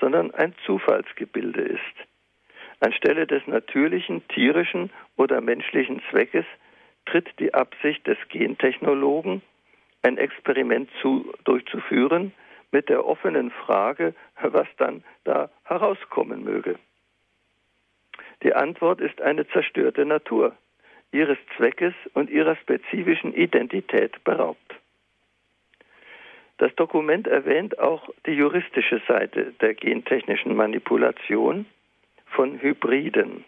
[0.00, 2.13] sondern ein Zufallsgebilde ist.
[2.80, 6.44] Anstelle des natürlichen, tierischen oder menschlichen Zweckes
[7.06, 9.42] tritt die Absicht des Gentechnologen,
[10.02, 12.32] ein Experiment zu, durchzuführen,
[12.70, 16.76] mit der offenen Frage, was dann da herauskommen möge.
[18.42, 20.56] Die Antwort ist eine zerstörte Natur,
[21.12, 24.74] ihres Zweckes und ihrer spezifischen Identität beraubt.
[26.58, 31.66] Das Dokument erwähnt auch die juristische Seite der gentechnischen Manipulation
[32.34, 33.44] von Hybriden.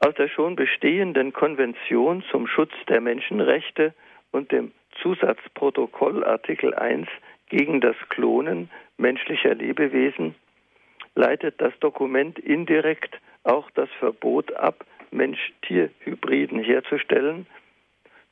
[0.00, 3.94] Aus der schon bestehenden Konvention zum Schutz der Menschenrechte
[4.30, 4.72] und dem
[5.02, 7.08] Zusatzprotokoll Artikel 1
[7.48, 10.34] gegen das Klonen menschlicher Lebewesen
[11.14, 17.46] leitet das Dokument indirekt auch das Verbot ab, Mensch-Tier-Hybriden herzustellen,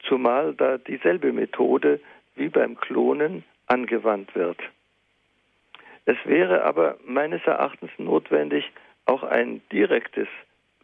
[0.06, 2.00] zumal da dieselbe Methode
[2.34, 4.58] wie beim Klonen angewandt wird.
[6.04, 8.70] Es wäre aber meines Erachtens notwendig,
[9.06, 10.28] auch ein direktes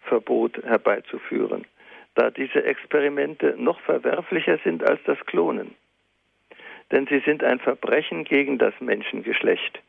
[0.00, 1.66] Verbot herbeizuführen,
[2.14, 5.74] da diese Experimente noch verwerflicher sind als das Klonen.
[6.90, 9.80] Denn sie sind ein Verbrechen gegen das Menschengeschlecht.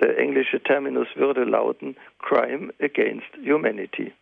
[0.00, 4.12] Der englische Terminus würde lauten Crime against Humanity.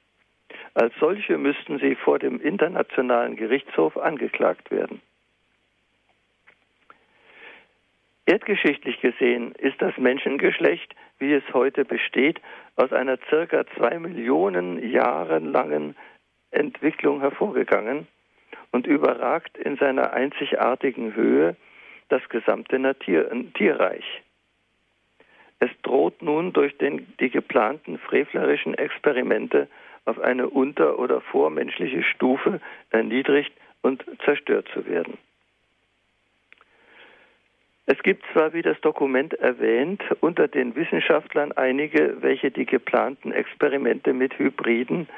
[0.74, 5.00] Als solche müssten sie vor dem Internationalen Gerichtshof angeklagt werden.
[8.26, 12.40] Erdgeschichtlich gesehen ist das Menschengeschlecht, wie es heute besteht,
[12.76, 15.96] aus einer circa zwei Millionen Jahren langen
[16.50, 18.06] Entwicklung hervorgegangen
[18.72, 21.56] und überragt in seiner einzigartigen Höhe
[22.08, 24.22] das gesamte Natur Tierreich.
[25.60, 29.68] Es droht nun durch den, die geplanten frevlerischen Experimente
[30.04, 35.16] auf eine unter- oder vormenschliche Stufe erniedrigt und zerstört zu werden.
[37.86, 44.12] Es gibt zwar, wie das Dokument erwähnt, unter den Wissenschaftlern einige, welche die geplanten Experimente
[44.12, 45.08] mit Hybriden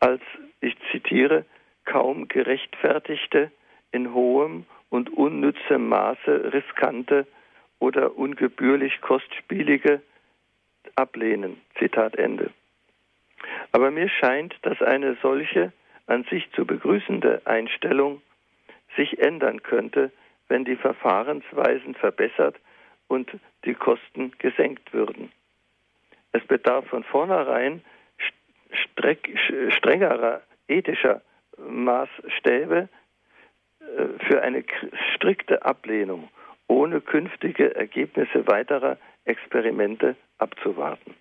[0.00, 0.22] als
[0.60, 1.44] ich zitiere,
[1.84, 3.52] kaum gerechtfertigte,
[3.92, 7.26] in hohem und unnützem Maße riskante
[7.78, 10.02] oder ungebührlich kostspielige
[10.96, 11.60] ablehnen.
[11.78, 12.50] Zitat Ende.
[13.70, 15.72] Aber mir scheint, dass eine solche
[16.06, 18.22] an sich zu begrüßende Einstellung
[18.96, 20.10] sich ändern könnte,
[20.52, 22.56] wenn die Verfahrensweisen verbessert
[23.08, 23.30] und
[23.64, 25.32] die Kosten gesenkt würden.
[26.32, 27.82] Es bedarf von vornherein
[29.70, 31.22] strengerer ethischer
[31.56, 32.90] Maßstäbe
[33.80, 33.84] äh,
[34.26, 34.62] für eine
[35.14, 36.28] strikte Ablehnung,
[36.68, 41.14] ohne künftige Ergebnisse weiterer Experimente abzuwarten.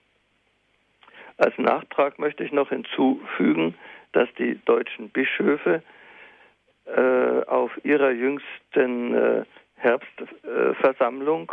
[1.37, 3.75] Als Nachtrag möchte ich noch hinzufügen,
[4.11, 5.83] dass die deutschen Bischöfe
[6.95, 9.43] äh, auf ihrer jüngsten äh,
[9.75, 11.51] Herbstversammlung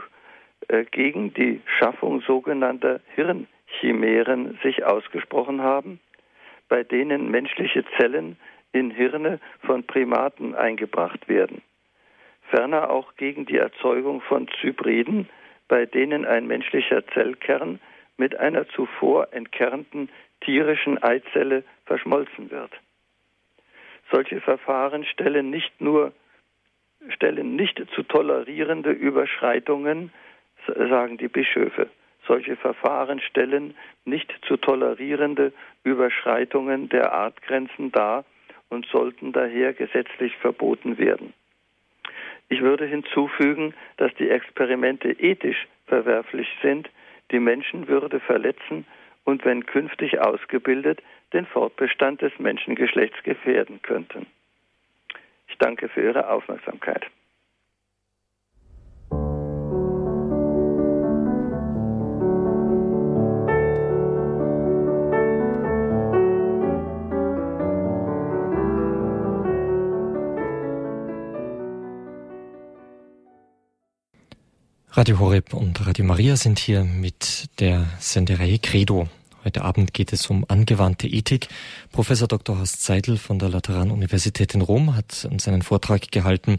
[0.68, 6.00] äh, gegen die Schaffung sogenannter Hirnchimären sich ausgesprochen haben,
[6.68, 8.36] bei denen menschliche Zellen
[8.72, 11.62] in Hirne von Primaten eingebracht werden.
[12.50, 15.28] Ferner auch gegen die Erzeugung von Zybriden,
[15.68, 17.80] bei denen ein menschlicher Zellkern
[18.16, 20.08] mit einer zuvor entkernten
[20.40, 22.72] tierischen Eizelle verschmolzen wird.
[24.10, 26.12] Solche Verfahren stellen nicht nur
[27.10, 30.12] stellen nicht zu tolerierende Überschreitungen,
[30.66, 31.88] sagen die Bischöfe.
[32.26, 35.52] Solche Verfahren stellen nicht zu tolerierende
[35.84, 38.24] Überschreitungen der Artgrenzen dar
[38.68, 41.32] und sollten daher gesetzlich verboten werden.
[42.50, 46.90] Ich würde hinzufügen, dass die Experimente ethisch verwerflich sind,
[47.30, 48.86] die Menschenwürde verletzen
[49.24, 51.00] und wenn künftig ausgebildet
[51.32, 54.26] den Fortbestand des Menschengeschlechts gefährden könnten.
[55.48, 57.06] Ich danke für Ihre Aufmerksamkeit.
[74.98, 79.06] Radio Horeb und Radio Maria sind hier mit der Sendereihe Credo.
[79.44, 81.46] Heute Abend geht es um angewandte Ethik.
[81.92, 82.58] Professor Dr.
[82.58, 86.58] Horst Seidel von der Lateranuniversität in Rom hat uns einen Vortrag gehalten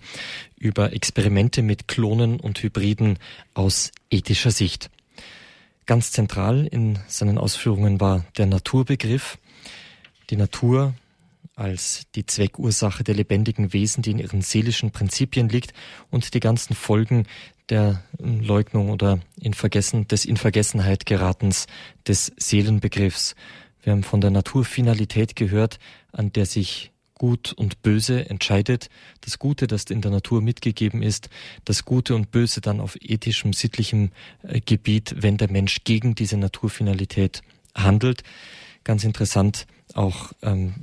[0.57, 3.19] über Experimente mit Klonen und Hybriden
[3.53, 4.89] aus ethischer Sicht.
[5.87, 9.37] Ganz zentral in seinen Ausführungen war der Naturbegriff.
[10.29, 10.93] Die Natur
[11.55, 15.73] als die Zweckursache der lebendigen Wesen, die in ihren seelischen Prinzipien liegt
[16.11, 17.25] und die ganzen Folgen
[17.69, 21.67] der Leugnung oder in Vergessen, des in Vergessenheit geratens
[22.07, 23.35] des Seelenbegriffs.
[23.83, 25.79] Wir haben von der Naturfinalität gehört,
[26.11, 28.89] an der sich Gut und Böse entscheidet,
[29.21, 31.29] das Gute, das in der Natur mitgegeben ist,
[31.65, 36.37] das Gute und Böse dann auf ethischem, sittlichem äh, Gebiet, wenn der Mensch gegen diese
[36.37, 37.41] Naturfinalität
[37.75, 38.23] handelt.
[38.85, 40.75] Ganz interessant auch ähm,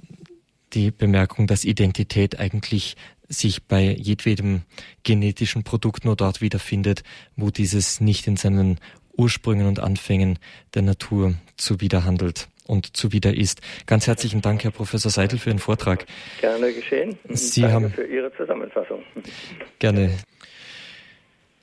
[0.75, 2.96] die Bemerkung, dass Identität eigentlich
[3.29, 4.62] sich bei jedwedem
[5.03, 7.03] genetischen Produkt nur dort wiederfindet,
[7.37, 8.79] wo dieses nicht in seinen
[9.17, 10.39] Ursprüngen und Anfängen
[10.75, 13.61] der Natur zuwiderhandelt und zuwider ist.
[13.87, 16.07] Ganz herzlichen Dank, Herr Professor Seidel, für Ihren Vortrag.
[16.41, 17.19] Gerne geschehen.
[17.31, 19.03] Sie Danke haben für Ihre Zusammenfassung.
[19.79, 20.11] Gerne.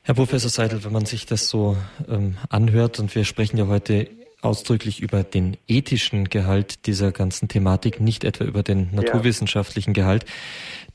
[0.04, 1.78] Herr Professor Seidel, wenn man sich das so
[2.10, 4.10] ähm, anhört, und wir sprechen ja heute
[4.43, 10.25] ausdrücklich über den ethischen Gehalt dieser ganzen Thematik, nicht etwa über den naturwissenschaftlichen Gehalt,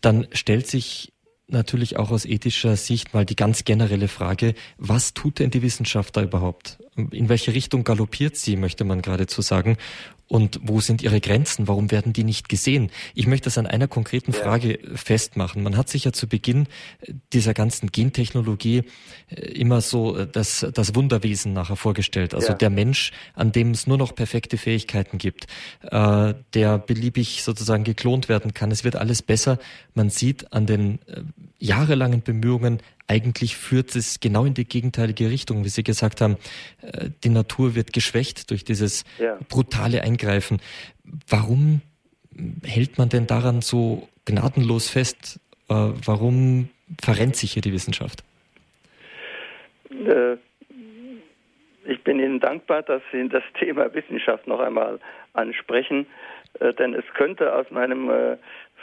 [0.01, 1.13] dann stellt sich
[1.49, 6.17] natürlich auch aus ethischer Sicht mal die ganz generelle Frage, was tut denn die Wissenschaft
[6.17, 6.79] da überhaupt?
[6.97, 9.79] In welche Richtung galoppiert sie, möchte man geradezu sagen?
[10.29, 11.69] Und wo sind ihre Grenzen?
[11.69, 12.91] Warum werden die nicht gesehen?
[13.15, 15.63] Ich möchte das an einer konkreten Frage festmachen.
[15.63, 16.67] Man hat sich ja zu Beginn
[17.33, 18.83] dieser ganzen Gentechnologie
[19.31, 22.35] äh, immer so äh, das, das Wunderwesen nachher vorgestellt.
[22.35, 22.55] Also ja.
[22.55, 25.47] der Mensch, an dem es nur noch perfekte Fähigkeiten gibt,
[25.83, 28.71] äh, der beliebig sozusagen geklont werden kann.
[28.71, 29.59] Es wird alles besser.
[29.95, 31.23] Man sieht an den äh,
[31.59, 36.37] jahrelangen Bemühungen, eigentlich führt es genau in die gegenteilige Richtung, wie Sie gesagt haben.
[36.83, 39.39] Äh, die Natur wird geschwächt durch dieses ja.
[39.49, 40.59] brutale Eingreifen.
[41.27, 41.81] Warum
[42.65, 45.41] hält man denn daran so gnadenlos fest?
[45.69, 46.69] Äh, warum
[47.03, 48.23] verrennt sich hier die Wissenschaft?
[49.91, 50.37] Äh,
[51.87, 55.01] ich bin Ihnen dankbar, dass Sie das Thema Wissenschaft noch einmal
[55.33, 56.07] ansprechen,
[56.79, 58.11] denn es könnte aus meinem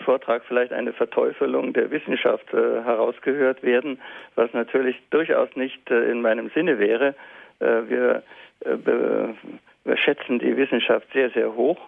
[0.04, 4.00] Vortrag vielleicht eine Verteufelung der Wissenschaft äh, herausgehört werden,
[4.36, 7.16] was natürlich durchaus nicht äh, in meinem Sinne wäre.
[7.60, 8.24] Äh, wir,
[8.62, 9.36] äh, wir,
[9.98, 11.80] schätzen die Wissenschaft sehr, sehr hoch.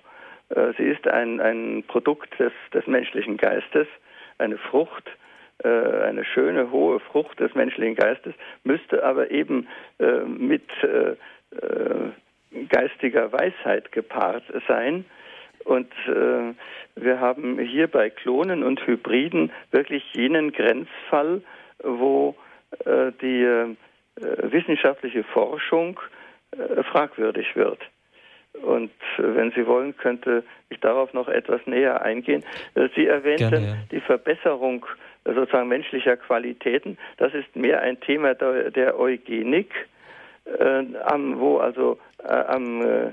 [0.49, 3.87] Äh, sie ist ein, ein Produkt des, des menschlichen Geistes,
[4.37, 5.09] eine Frucht,
[5.63, 8.33] äh, eine schöne, hohe Frucht des menschlichen Geistes,
[8.63, 9.67] müsste aber eben
[10.27, 10.63] mit
[12.69, 15.05] geistiger Weisheit gepaart sein
[15.67, 16.53] Und äh,
[16.95, 21.41] wir haben hier bei Klonen und Hybriden wirklich jenen Grenzfall,
[21.83, 22.35] wo
[22.85, 23.75] äh, die äh,
[24.49, 25.99] wissenschaftliche Forschung
[26.51, 27.79] äh, fragwürdig wird.
[28.61, 32.45] Und äh, wenn Sie wollen, könnte ich darauf noch etwas näher eingehen.
[32.75, 33.75] Äh, Sie erwähnten Gerne, ja.
[33.91, 34.85] die Verbesserung
[35.25, 36.97] sozusagen menschlicher Qualitäten.
[37.17, 39.73] Das ist mehr ein Thema der, der Eugenik,
[40.45, 43.11] äh, am, wo also äh, am äh,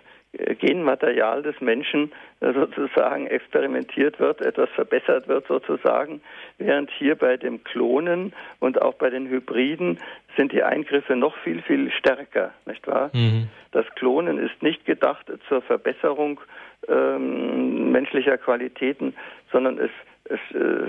[0.58, 6.20] Genmaterial des Menschen äh, sozusagen experimentiert wird, etwas verbessert wird sozusagen,
[6.58, 9.98] während hier bei dem Klonen und auch bei den Hybriden
[10.36, 13.10] sind die Eingriffe noch viel, viel stärker, nicht wahr?
[13.12, 13.48] Mhm.
[13.72, 16.40] Das Klonen ist nicht gedacht zur Verbesserung
[16.88, 19.14] ähm, menschlicher Qualitäten,
[19.52, 19.90] sondern es,
[20.24, 20.88] es äh,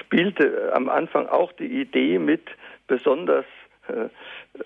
[0.00, 2.42] spielte am Anfang auch die Idee mit,
[2.86, 3.44] besonders
[3.88, 4.08] äh,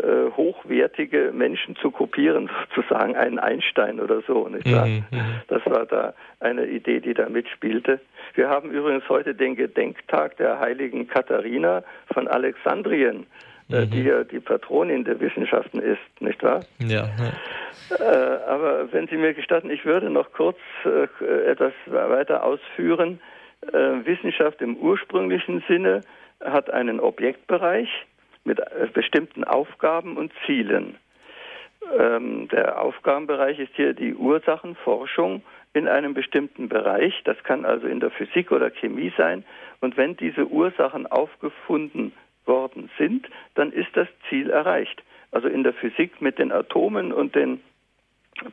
[0.03, 4.49] äh, hochwertige Menschen zu kopieren, sozusagen einen Einstein oder so.
[4.49, 4.87] Nicht wahr?
[4.87, 8.01] Mhm, mhm, das war da eine Idee, die da mitspielte.
[8.35, 13.27] Wir haben übrigens heute den Gedenktag der heiligen Katharina von Alexandrien,
[13.71, 13.91] äh, mhm.
[13.91, 16.65] die ja die Patronin der Wissenschaften ist, nicht wahr?
[16.79, 17.09] Ja.
[17.19, 17.97] ja.
[17.99, 23.21] Äh, aber wenn Sie mir gestatten, ich würde noch kurz äh, etwas weiter ausführen.
[23.73, 26.03] Äh, Wissenschaft im ursprünglichen Sinne
[26.45, 27.89] hat einen Objektbereich,
[28.45, 30.97] mit äh, bestimmten Aufgaben und Zielen.
[31.99, 37.15] Ähm, der Aufgabenbereich ist hier die Ursachenforschung in einem bestimmten Bereich.
[37.25, 39.45] Das kann also in der Physik oder Chemie sein.
[39.81, 42.13] Und wenn diese Ursachen aufgefunden
[42.45, 45.03] worden sind, dann ist das Ziel erreicht.
[45.31, 47.61] Also in der Physik mit den Atomen und den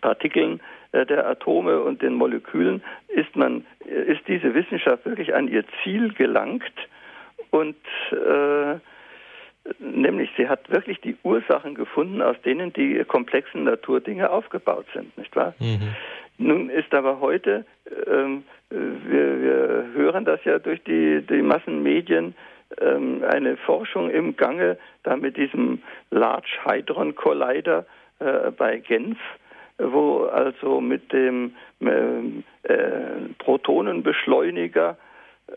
[0.01, 0.59] Partikeln
[0.91, 5.63] äh, der Atome und den Molekülen ist man äh, ist diese Wissenschaft wirklich an ihr
[5.83, 6.73] Ziel gelangt
[7.51, 7.77] und
[8.11, 8.79] äh,
[9.79, 15.35] Nämlich, sie hat wirklich die Ursachen gefunden, aus denen die komplexen Naturdinge aufgebaut sind, nicht
[15.35, 15.53] wahr?
[15.59, 15.95] Mhm.
[16.37, 17.65] Nun ist aber heute,
[18.07, 22.35] ähm, wir, wir, hören das ja durch die, die Massenmedien,
[22.79, 27.85] ähm, eine Forschung im Gange, da mit diesem Large Hadron Collider
[28.19, 29.17] äh, bei Genf,
[29.79, 34.97] wo also mit dem äh, äh, Protonenbeschleuniger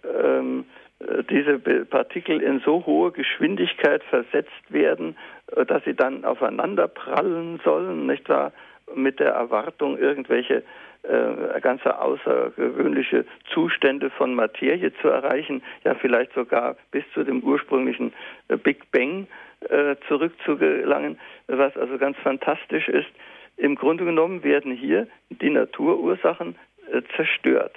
[0.05, 0.90] ähm, äh,
[1.31, 5.17] diese Partikel in so hohe Geschwindigkeit versetzt werden,
[5.57, 8.53] äh, dass sie dann aufeinander prallen sollen, nicht wahr?
[8.95, 10.65] Mit der Erwartung, irgendwelche
[11.05, 13.25] äh, ganz außergewöhnliche
[13.55, 18.13] Zustände von Materie zu erreichen, ja vielleicht sogar bis zu dem ursprünglichen
[18.49, 19.29] äh, Big Bang
[19.69, 23.09] äh, zurückzugelangen, was also ganz fantastisch ist.
[23.57, 26.57] Im Grunde genommen werden hier die Naturursachen
[26.91, 27.77] äh, zerstört.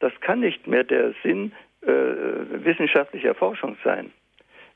[0.00, 1.54] Das kann nicht mehr der Sinn äh,
[1.86, 4.10] wissenschaftlicher Forschung sein.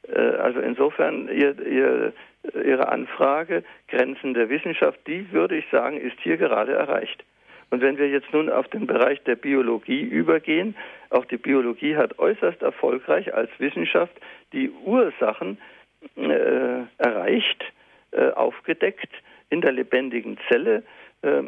[0.09, 2.13] Äh, also insofern ihr, ihr,
[2.55, 7.25] Ihre Anfrage Grenzen der Wissenschaft, die würde ich sagen, ist hier gerade erreicht.
[7.71, 10.75] Und wenn wir jetzt nun auf den Bereich der Biologie übergehen,
[11.11, 14.15] auch die Biologie hat äußerst erfolgreich als Wissenschaft
[14.53, 15.59] die Ursachen
[16.17, 17.65] äh, erreicht,
[18.13, 19.11] äh, aufgedeckt
[19.51, 20.83] in der lebendigen Zelle.
[21.23, 21.43] Äh,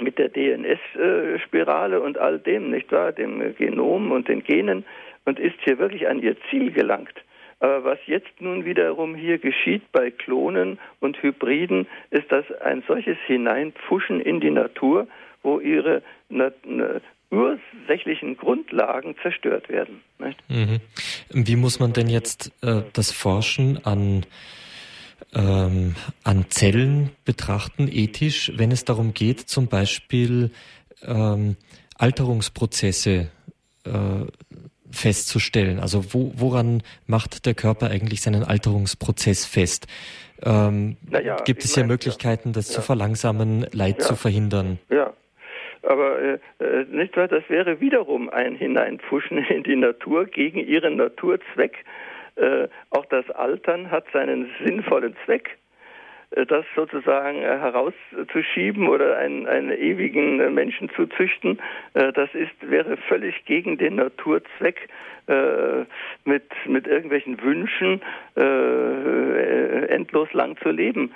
[0.00, 4.84] mit der DNS-Spirale und all dem, nicht wahr, dem Genom und den Genen
[5.24, 7.14] und ist hier wirklich an ihr Ziel gelangt.
[7.60, 13.18] Aber was jetzt nun wiederum hier geschieht bei Klonen und Hybriden, ist, dass ein solches
[13.26, 15.06] Hineinpfuschen in die Natur,
[15.42, 16.02] wo ihre
[17.30, 20.00] ursächlichen Grundlagen zerstört werden.
[20.48, 20.80] Mhm.
[21.30, 24.24] Wie muss man denn jetzt äh, das Forschen an
[25.34, 25.94] ähm,
[26.24, 30.50] an Zellen betrachten, ethisch, wenn es darum geht, zum Beispiel
[31.06, 31.56] ähm,
[31.96, 33.30] Alterungsprozesse
[33.84, 33.90] äh,
[34.90, 35.78] festzustellen.
[35.78, 39.86] Also wo, woran macht der Körper eigentlich seinen Alterungsprozess fest?
[40.42, 42.76] Ähm, ja, gibt es ja Möglichkeiten, das ja.
[42.76, 44.06] zu verlangsamen, Leid ja.
[44.06, 44.78] zu verhindern?
[44.88, 45.12] Ja,
[45.82, 50.96] aber äh, äh, nicht wahr, das wäre wiederum ein Hineinpfuschen in die Natur gegen ihren
[50.96, 51.84] Naturzweck
[52.40, 55.58] äh, auch das Altern hat seinen sinnvollen Zweck
[56.30, 61.58] äh, das sozusagen äh, herauszuschieben oder einen, einen ewigen Menschen zu züchten,
[61.92, 64.88] das ist, wäre völlig gegen den Naturzweck,
[66.24, 68.00] mit, mit irgendwelchen Wünschen
[69.88, 71.12] endlos lang zu leben.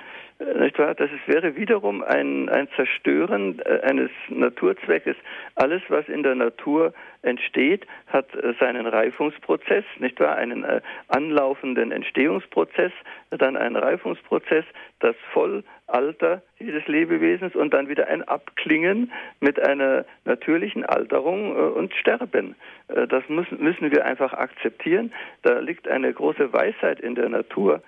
[0.59, 0.95] Nicht wahr?
[0.95, 5.17] Das wäre wiederum ein, ein Zerstören eines Naturzweckes.
[5.55, 6.93] Alles, was in der Natur
[7.25, 10.37] entsteht, hat äh, seinen Reifungsprozess, nicht wahr?
[10.37, 12.93] Einen äh, anlaufenden Entstehungsprozess,
[13.31, 14.65] dann einen Reifungsprozess,
[15.01, 21.95] das Vollalter jedes Lebewesens und dann wieder ein Abklingen mit einer natürlichen Alterung äh, und
[21.95, 22.55] Sterben.
[22.89, 25.13] Äh, das müssen wir einfach akzeptieren.
[25.43, 27.83] Da liegt eine große Weisheit in der Natur.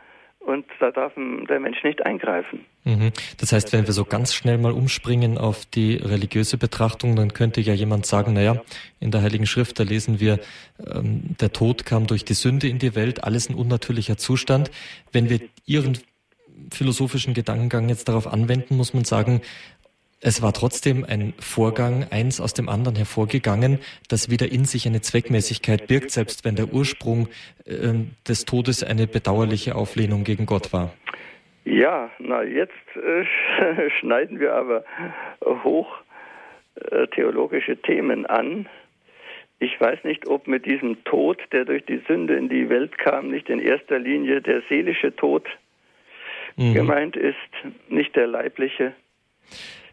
[0.47, 2.65] Und da darf der Mensch nicht eingreifen.
[2.85, 3.11] Mhm.
[3.39, 7.61] Das heißt, wenn wir so ganz schnell mal umspringen auf die religiöse Betrachtung, dann könnte
[7.61, 8.63] ja jemand sagen, naja,
[9.01, 10.39] in der Heiligen Schrift, da lesen wir,
[10.87, 14.71] ähm, der Tod kam durch die Sünde in die Welt, alles ein unnatürlicher Zustand.
[15.11, 15.99] Wenn wir Ihren
[16.73, 19.41] philosophischen Gedankengang jetzt darauf anwenden, muss man sagen,
[20.21, 25.01] es war trotzdem ein Vorgang, eins aus dem anderen hervorgegangen, das wieder in sich eine
[25.01, 27.29] Zweckmäßigkeit birgt, selbst wenn der Ursprung
[27.65, 27.93] äh,
[28.27, 30.93] des Todes eine bedauerliche Auflehnung gegen Gott war.
[31.65, 34.85] Ja, na jetzt äh, schneiden wir aber
[35.45, 35.89] hoch
[36.77, 38.69] äh, theologische Themen an.
[39.59, 43.31] Ich weiß nicht, ob mit diesem Tod, der durch die Sünde in die Welt kam,
[43.31, 45.47] nicht in erster Linie der seelische Tod
[46.57, 46.75] mhm.
[46.75, 47.37] gemeint ist,
[47.89, 48.95] nicht der leibliche.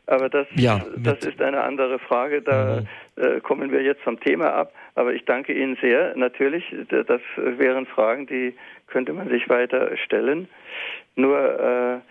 [0.05, 2.41] Aber das, ja, das ist eine andere Frage.
[2.41, 2.81] Da
[3.15, 3.23] mhm.
[3.23, 4.73] äh, kommen wir jetzt vom Thema ab.
[4.95, 6.15] Aber ich danke Ihnen sehr.
[6.15, 8.53] Natürlich, das wären Fragen, die
[8.87, 10.49] könnte man sich weiter stellen.
[11.15, 12.01] Nur,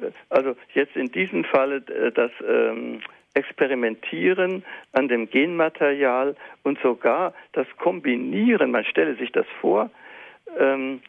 [0.00, 3.00] äh, also jetzt in diesem Falle das ähm,
[3.34, 9.90] Experimentieren an dem Genmaterial und sogar das Kombinieren, man stelle sich das vor,
[10.58, 11.02] ähm,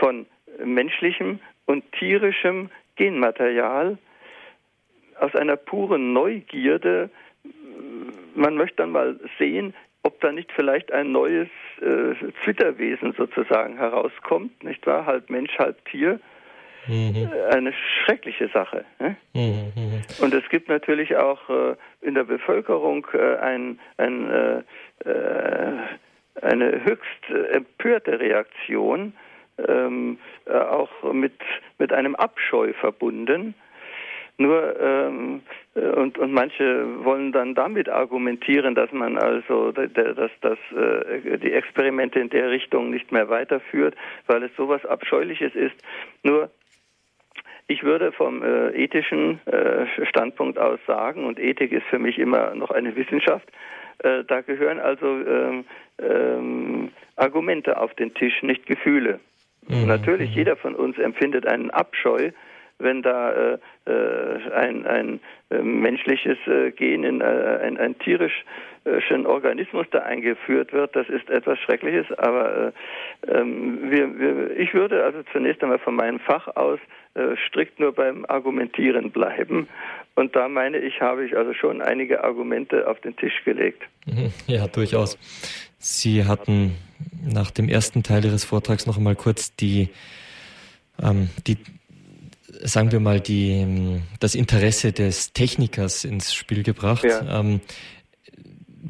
[0.00, 0.24] von
[0.64, 3.98] menschlichem und tierischem Genmaterial
[5.18, 7.10] aus einer puren Neugierde,
[8.34, 11.48] man möchte dann mal sehen, ob da nicht vielleicht ein neues
[11.80, 15.06] äh, Zwitterwesen sozusagen herauskommt, nicht wahr?
[15.06, 16.20] Halb Mensch, halb Tier.
[16.86, 17.30] Mhm.
[17.50, 18.84] Eine schreckliche Sache.
[18.98, 19.16] Ne?
[19.32, 20.02] Mhm, mhm.
[20.20, 24.58] Und es gibt natürlich auch äh, in der Bevölkerung äh, ein, ein, äh,
[25.08, 25.78] äh
[26.42, 29.14] eine höchst empörte Reaktion,
[29.66, 31.32] ähm, äh, auch mit,
[31.78, 33.54] mit einem Abscheu verbunden.
[34.36, 35.42] Nur ähm,
[35.74, 41.52] äh, und, und manche wollen dann damit argumentieren, dass man also dass, dass äh, die
[41.52, 43.94] Experimente in der Richtung nicht mehr weiterführt,
[44.26, 45.76] weil es sowas Abscheuliches ist.
[46.22, 46.50] Nur
[47.66, 52.54] ich würde vom äh, ethischen äh, Standpunkt aus sagen, und Ethik ist für mich immer
[52.54, 53.48] noch eine Wissenschaft,
[54.00, 55.64] äh, da gehören also ähm,
[55.98, 59.20] ähm, Argumente auf den Tisch, nicht Gefühle.
[59.68, 59.86] Mhm.
[59.86, 62.32] Natürlich, jeder von uns empfindet einen Abscheu
[62.78, 65.20] wenn da äh, äh, ein, ein
[65.50, 71.58] äh, menschliches äh, Gen in ein, ein tierischen Organismus da eingeführt wird, das ist etwas
[71.60, 72.06] Schreckliches.
[72.18, 72.72] Aber
[73.26, 76.78] äh, ähm, wir, wir, ich würde also zunächst einmal von meinem Fach aus
[77.46, 79.68] strikt nur beim Argumentieren bleiben.
[80.16, 83.84] Und da meine ich, habe ich also schon einige Argumente auf den Tisch gelegt.
[84.04, 84.32] Mhm.
[84.48, 85.16] Ja, durchaus.
[85.78, 86.74] Sie hatten
[87.24, 89.90] nach dem ersten Teil Ihres Vortrags noch einmal kurz die,
[91.00, 91.56] ähm, die
[92.62, 97.04] sagen wir mal, die, das Interesse des Technikers ins Spiel gebracht.
[97.04, 97.40] Ja.
[97.40, 97.60] Ähm,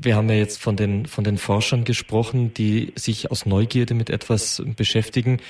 [0.05, 4.11] wir haben ja jetzt von den, von den Forschern gesprochen, die sich aus Neugierde mit
[4.11, 5.41] etwas beschäftigen.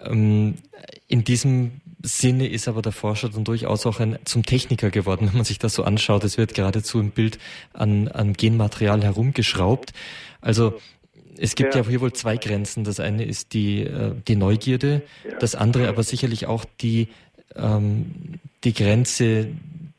[0.00, 0.56] Ähm,
[1.06, 5.36] in diesem Sinne ist aber der Forscher dann durchaus auch ein, zum Techniker geworden, wenn
[5.36, 6.24] man sich das so anschaut.
[6.24, 7.38] Es wird geradezu im Bild
[7.72, 9.92] an, an Genmaterial herumgeschraubt.
[10.40, 10.78] Also
[11.38, 11.82] es gibt ja.
[11.82, 12.84] ja hier wohl zwei Grenzen.
[12.84, 15.02] Das eine ist die, äh, die Neugierde,
[15.40, 17.08] das andere aber sicherlich auch die
[17.58, 19.48] ähm, die Grenze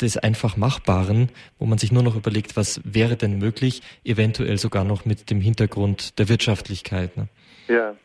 [0.02, 4.84] des einfach Machbaren, wo man sich nur noch überlegt, was wäre denn möglich, eventuell sogar
[4.84, 7.18] noch mit dem Hintergrund der Wirtschaftlichkeit.
[7.18, 7.28] Ne?
[7.68, 7.96] Ja,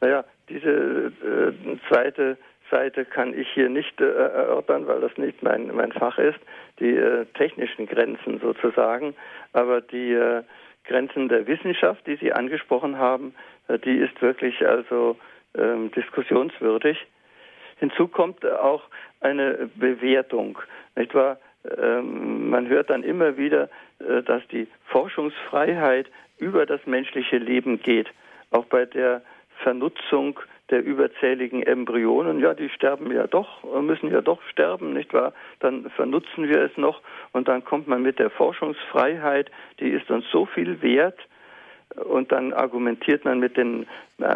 [0.00, 2.36] naja, diese äh, zweite
[2.70, 6.38] Seite kann ich hier nicht äh, erörtern, weil das nicht mein, mein Fach ist,
[6.80, 9.14] die äh, technischen Grenzen sozusagen,
[9.52, 10.42] aber die äh,
[10.84, 13.34] Grenzen der Wissenschaft, die Sie angesprochen haben,
[13.68, 15.16] äh, die ist wirklich also
[15.56, 16.98] ähm, diskussionswürdig.
[17.78, 18.82] Hinzu kommt auch
[19.20, 20.58] eine Bewertung.
[21.12, 21.38] Wahr?
[21.78, 23.68] Ähm, man hört dann immer wieder,
[23.98, 26.06] äh, dass die Forschungsfreiheit
[26.38, 28.08] über das menschliche Leben geht.
[28.50, 29.22] Auch bei der
[29.62, 30.38] Vernutzung
[30.70, 35.32] der überzähligen Embryonen, ja, die sterben ja doch, müssen ja doch sterben, nicht wahr?
[35.60, 37.02] Dann vernutzen wir es noch
[37.32, 41.18] und dann kommt man mit der Forschungsfreiheit, die ist uns so viel wert
[41.96, 43.86] und dann argumentiert man mit, den,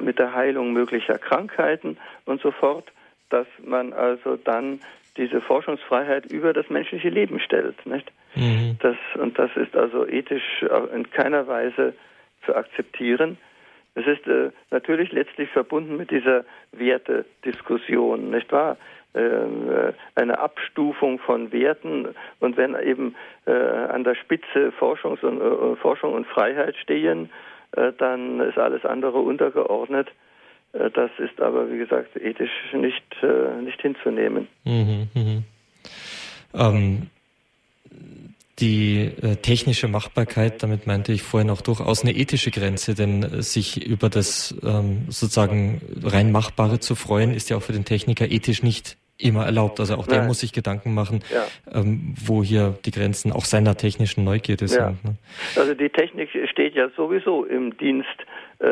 [0.02, 2.92] mit der Heilung möglicher Krankheiten und so fort
[3.30, 4.80] dass man also dann
[5.16, 7.84] diese Forschungsfreiheit über das menschliche Leben stellt.
[7.86, 8.10] Nicht?
[8.34, 8.76] Mhm.
[8.80, 10.64] Das, und das ist also ethisch
[10.94, 11.94] in keiner Weise
[12.46, 13.36] zu akzeptieren.
[13.94, 18.76] Es ist äh, natürlich letztlich verbunden mit dieser Wertediskussion, nicht wahr?
[19.14, 23.16] Ähm, äh, eine Abstufung von Werten und wenn eben
[23.46, 27.30] äh, an der Spitze Forschungs und, äh, Forschung und Freiheit stehen,
[27.72, 30.08] äh, dann ist alles andere untergeordnet.
[30.78, 34.48] Äh, das ist aber, wie gesagt, ethisch nicht, äh, nicht hinzunehmen.
[34.64, 35.44] Mhm, mhm.
[36.54, 37.10] Ähm,
[38.58, 43.42] die äh, technische Machbarkeit, damit meinte ich vorhin auch durchaus eine ethische Grenze, denn äh,
[43.42, 48.30] sich über das ähm, sozusagen rein Machbare zu freuen, ist ja auch für den Techniker
[48.30, 49.80] ethisch nicht immer erlaubt.
[49.80, 50.28] Also auch der Nein.
[50.28, 51.46] muss sich Gedanken machen, ja.
[51.72, 54.68] ähm, wo hier die Grenzen auch seiner technischen Neugierde ja.
[54.68, 55.04] sind.
[55.04, 55.14] Ne?
[55.56, 58.08] Also die Technik steht ja sowieso im Dienst
[58.60, 58.66] äh,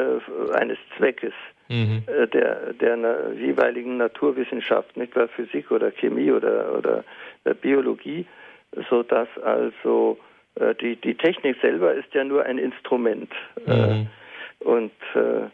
[0.55, 1.33] eines Zweckes.
[1.69, 2.05] Mhm.
[2.07, 7.05] Äh, der, der na, jeweiligen Naturwissenschaft, nicht wahr, Physik oder Chemie oder, oder
[7.45, 8.27] äh, Biologie,
[8.89, 10.19] so dass also
[10.57, 13.33] äh, die, die Technik selber ist ja nur ein Instrument.
[13.67, 14.07] Äh, mhm.
[14.61, 15.49] und äh,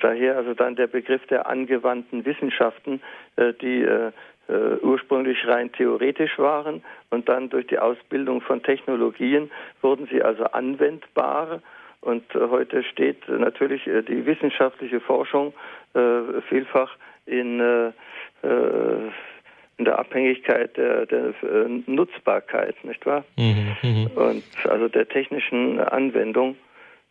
[0.00, 3.02] daher also dann der Begriff der angewandten Wissenschaften,
[3.60, 3.86] die
[4.80, 9.50] ursprünglich rein theoretisch waren und dann durch die Ausbildung von Technologien
[9.82, 11.60] wurden sie also anwendbar.
[12.00, 15.52] Und heute steht natürlich die wissenschaftliche Forschung
[16.48, 17.60] vielfach in,
[19.78, 21.34] in der Abhängigkeit der, der
[21.86, 23.24] Nutzbarkeit, nicht wahr?
[23.36, 24.06] Mhm, mhm.
[24.14, 26.56] und also der technischen Anwendung.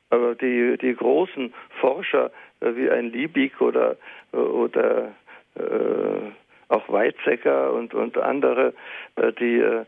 [0.09, 2.31] Aber die, die großen Forscher
[2.61, 3.97] äh, wie ein Liebig oder,
[4.33, 5.11] äh, oder
[5.55, 6.31] äh,
[6.69, 8.73] auch Weizsäcker und, und andere,
[9.15, 9.85] äh, die, äh,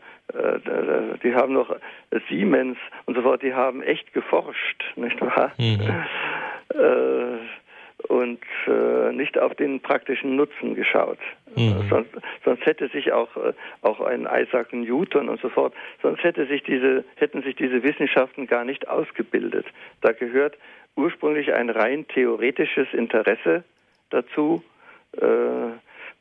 [1.22, 1.74] die haben noch
[2.28, 5.52] Siemens und so fort, die haben echt geforscht, nicht wahr?
[5.58, 5.80] Mhm.
[6.74, 7.38] Äh,
[8.08, 11.18] und äh, nicht auf den praktischen Nutzen geschaut.
[11.56, 11.82] Mhm.
[11.88, 12.10] Sonst,
[12.44, 13.30] sonst hätte sich auch,
[13.80, 15.72] auch ein Isaac Newton und so fort,
[16.02, 19.64] sonst hätte sich diese, hätten sich diese Wissenschaften gar nicht ausgebildet.
[20.02, 20.58] Da gehört
[20.94, 23.64] ursprünglich ein rein theoretisches Interesse
[24.10, 24.62] dazu
[25.16, 25.70] äh,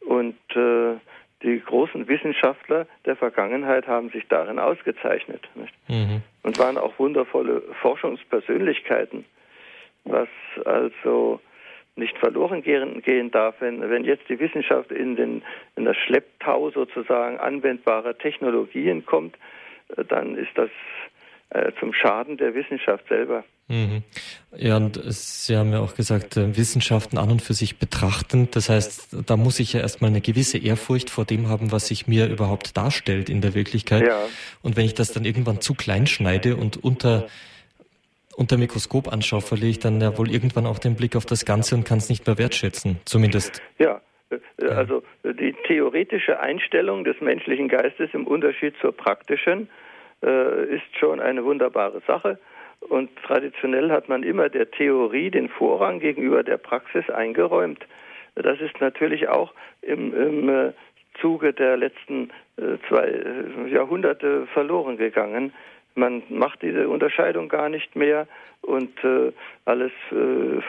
[0.02, 0.95] und äh,
[1.43, 5.48] die großen Wissenschaftler der Vergangenheit haben sich darin ausgezeichnet
[5.88, 6.24] mhm.
[6.43, 9.26] und waren auch wundervolle Forschungspersönlichkeiten,
[10.06, 10.30] was
[10.66, 11.39] also
[11.95, 15.43] nicht verloren gehen, gehen darf, wenn, wenn jetzt die Wissenschaft in, den,
[15.76, 19.36] in das Schlepptau sozusagen anwendbarer Technologien kommt,
[19.95, 20.70] äh, dann ist das
[21.50, 23.43] äh, zum Schaden der Wissenschaft selber.
[23.70, 24.03] Mhm.
[24.55, 28.55] Ja, und Sie haben ja auch gesagt, äh, Wissenschaften an und für sich betrachtend.
[28.55, 32.07] Das heißt, da muss ich ja erstmal eine gewisse Ehrfurcht vor dem haben, was sich
[32.07, 34.07] mir überhaupt darstellt in der Wirklichkeit.
[34.07, 34.20] Ja.
[34.61, 37.28] Und wenn ich das dann irgendwann zu klein schneide und unter
[38.38, 41.74] unter Mikroskop anschaue, verliere ich dann ja wohl irgendwann auch den Blick auf das Ganze
[41.74, 43.63] und kann es nicht mehr wertschätzen, zumindest.
[43.80, 43.99] Ja,
[44.30, 49.70] äh, also die theoretische Einstellung des menschlichen Geistes im Unterschied zur praktischen
[50.24, 52.38] äh, ist schon eine wunderbare Sache.
[52.80, 57.86] Und traditionell hat man immer der Theorie den Vorrang gegenüber der Praxis eingeräumt.
[58.36, 60.73] Das ist natürlich auch im, im äh,
[61.19, 65.53] Zuge der letzten äh, zwei äh, Jahrhunderte verloren gegangen.
[65.95, 68.28] Man macht diese Unterscheidung gar nicht mehr
[68.61, 68.91] und
[69.65, 69.91] alles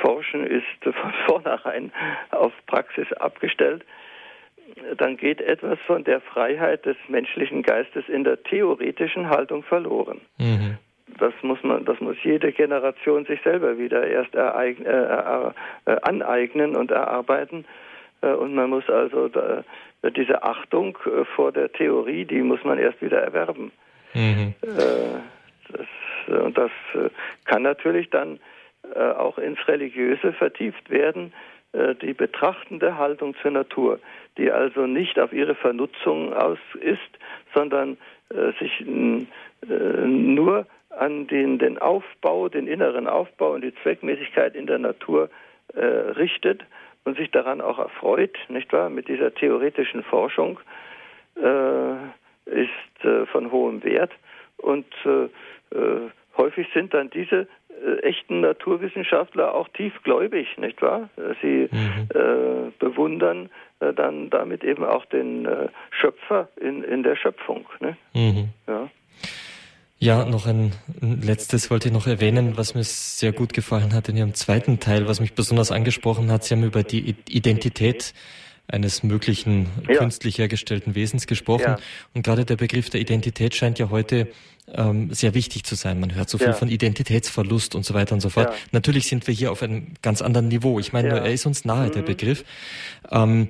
[0.00, 1.92] Forschen ist von vornherein
[2.30, 3.84] auf Praxis abgestellt.
[4.96, 10.22] Dann geht etwas von der Freiheit des menschlichen Geistes in der theoretischen Haltung verloren.
[10.38, 10.78] Mhm
[11.18, 15.50] das muss man, das muss jede Generation sich selber wieder erst ereign, äh, äh,
[15.86, 17.64] äh, aneignen und erarbeiten.
[18.20, 19.64] Äh, und man muss also da,
[20.16, 23.72] diese Achtung äh, vor der Theorie, die muss man erst wieder erwerben.
[24.14, 24.54] Mhm.
[24.62, 26.70] Äh, das, und das
[27.44, 28.38] kann natürlich dann
[28.94, 31.32] auch ins Religiöse vertieft werden,
[32.00, 33.98] die betrachtende Haltung zur Natur,
[34.38, 36.98] die also nicht auf ihre Vernutzung aus ist,
[37.54, 37.98] sondern
[38.58, 40.66] sich nur
[40.98, 45.30] an den, den Aufbau, den inneren Aufbau und die Zweckmäßigkeit in der Natur
[45.74, 46.64] äh, richtet
[47.04, 48.90] und sich daran auch erfreut, nicht wahr?
[48.90, 50.58] Mit dieser theoretischen Forschung
[51.36, 51.94] äh,
[52.46, 54.12] ist äh, von hohem Wert
[54.56, 55.24] und äh,
[55.76, 61.08] äh, häufig sind dann diese äh, echten Naturwissenschaftler auch tiefgläubig, nicht wahr?
[61.42, 62.72] Sie mhm.
[62.78, 65.48] bewundern dann damit eben auch den
[65.90, 67.66] Schöpfer in, in der Schöpfung.
[67.78, 67.96] Ne?
[68.14, 68.48] Mhm.
[68.66, 68.90] Ja.
[70.00, 74.16] Ja, noch ein letztes wollte ich noch erwähnen, was mir sehr gut gefallen hat in
[74.16, 76.44] Ihrem zweiten Teil, was mich besonders angesprochen hat.
[76.44, 78.14] Sie haben über die Identität
[78.68, 79.96] eines möglichen ja.
[79.96, 81.64] künstlich hergestellten Wesens gesprochen.
[81.64, 81.78] Ja.
[82.14, 84.28] Und gerade der Begriff der Identität scheint ja heute
[84.72, 85.98] ähm, sehr wichtig zu sein.
[85.98, 86.52] Man hört so viel ja.
[86.52, 88.52] von Identitätsverlust und so weiter und so fort.
[88.70, 90.78] Natürlich sind wir hier auf einem ganz anderen Niveau.
[90.78, 91.92] Ich meine, nur er ist uns nahe, mhm.
[91.92, 92.44] der Begriff.
[93.10, 93.48] Ähm,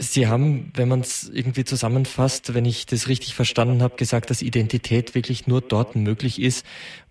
[0.00, 4.42] Sie haben, wenn man es irgendwie zusammenfasst, wenn ich das richtig verstanden habe, gesagt, dass
[4.42, 6.64] Identität wirklich nur dort möglich ist,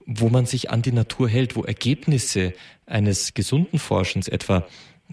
[0.05, 2.53] wo man sich an die Natur hält, wo Ergebnisse
[2.85, 4.65] eines gesunden Forschens etwa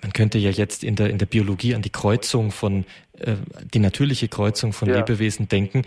[0.02, 2.84] man könnte ja jetzt in der, in der Biologie an die Kreuzung von,
[3.18, 3.36] äh,
[3.72, 4.96] die natürliche Kreuzung von ja.
[4.96, 5.82] Lebewesen denken,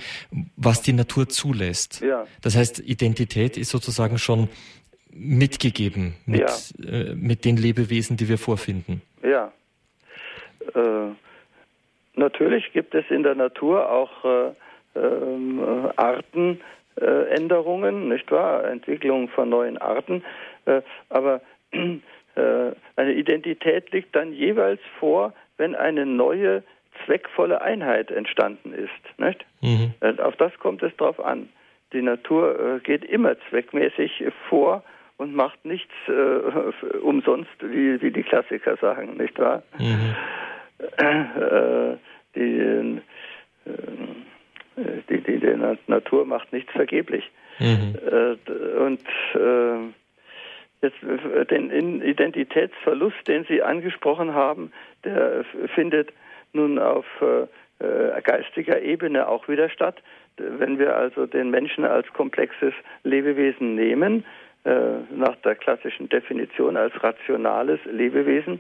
[0.56, 2.02] was die Natur zulässt.
[2.02, 2.26] Ja.
[2.42, 4.50] Das heißt, Identität ist sozusagen schon
[5.12, 6.90] mitgegeben mit, ja.
[6.90, 9.02] äh, mit den Lebewesen, die wir vorfinden.
[9.24, 9.52] Ja.
[10.74, 11.12] Äh,
[12.18, 14.52] Natürlich gibt es in der Natur auch äh,
[14.96, 16.62] ähm, Arten,
[16.96, 18.64] Änderungen, nicht wahr?
[18.66, 20.24] Entwicklung von neuen Arten.
[21.10, 21.42] aber
[21.72, 26.64] eine Identität liegt dann jeweils vor, wenn eine neue
[27.06, 29.20] zweckvolle Einheit entstanden ist.
[29.20, 29.46] Nicht?
[29.62, 29.94] Mhm.
[30.18, 31.50] Auf das kommt es drauf an.
[31.94, 34.84] Die Natur geht immer zweckmäßig vor
[35.18, 39.64] und macht nichts äh, umsonst, wie, wie die Klassiker sagen, nicht wahr?
[39.78, 40.16] Mhm.
[40.80, 41.98] Äh,
[42.36, 43.02] die, äh,
[45.10, 47.30] die, die, die, Natur macht nichts vergeblich.
[47.60, 47.96] Mhm.
[48.12, 49.02] Äh, und
[49.34, 49.78] äh,
[50.82, 54.72] jetzt äh, den Identitätsverlust, den Sie angesprochen haben,
[55.04, 56.14] der findet
[56.54, 57.06] nun auf
[58.24, 60.02] geistiger Ebene auch wieder statt.
[60.38, 62.74] Wenn wir also den Menschen als komplexes
[63.04, 64.24] Lebewesen nehmen,
[64.68, 68.60] äh, nach der klassischen Definition als rationales Lebewesen,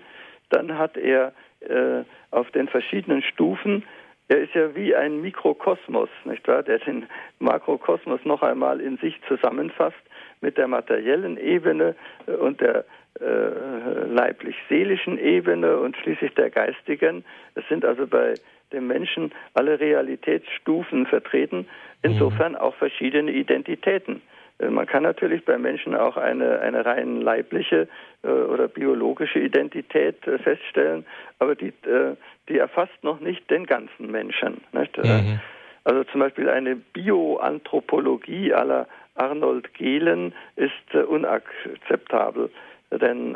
[0.49, 3.83] dann hat er äh, auf den verschiedenen Stufen,
[4.29, 7.05] er ist ja wie ein Mikrokosmos, nicht wahr, der den
[7.39, 9.95] Makrokosmos noch einmal in sich zusammenfasst
[10.41, 11.95] mit der materiellen Ebene
[12.27, 12.83] äh, und der
[13.19, 17.23] äh, leiblich-seelischen Ebene und schließlich der geistigen.
[17.55, 18.33] Es sind also bei
[18.73, 21.65] dem Menschen alle Realitätsstufen vertreten,
[22.01, 24.21] insofern auch verschiedene Identitäten.
[24.59, 27.87] Äh, man kann natürlich bei Menschen auch eine, eine rein leibliche
[28.23, 31.05] äh, oder biologische Identität äh, feststellen,
[31.39, 32.15] aber die, äh,
[32.49, 34.61] die erfasst noch nicht den ganzen Menschen.
[34.71, 34.97] Nicht?
[34.97, 35.39] Äh, mhm.
[35.83, 42.49] Also zum Beispiel eine Bioanthropologie aller Arnold Gehlen ist äh, unakzeptabel,
[42.91, 43.33] denn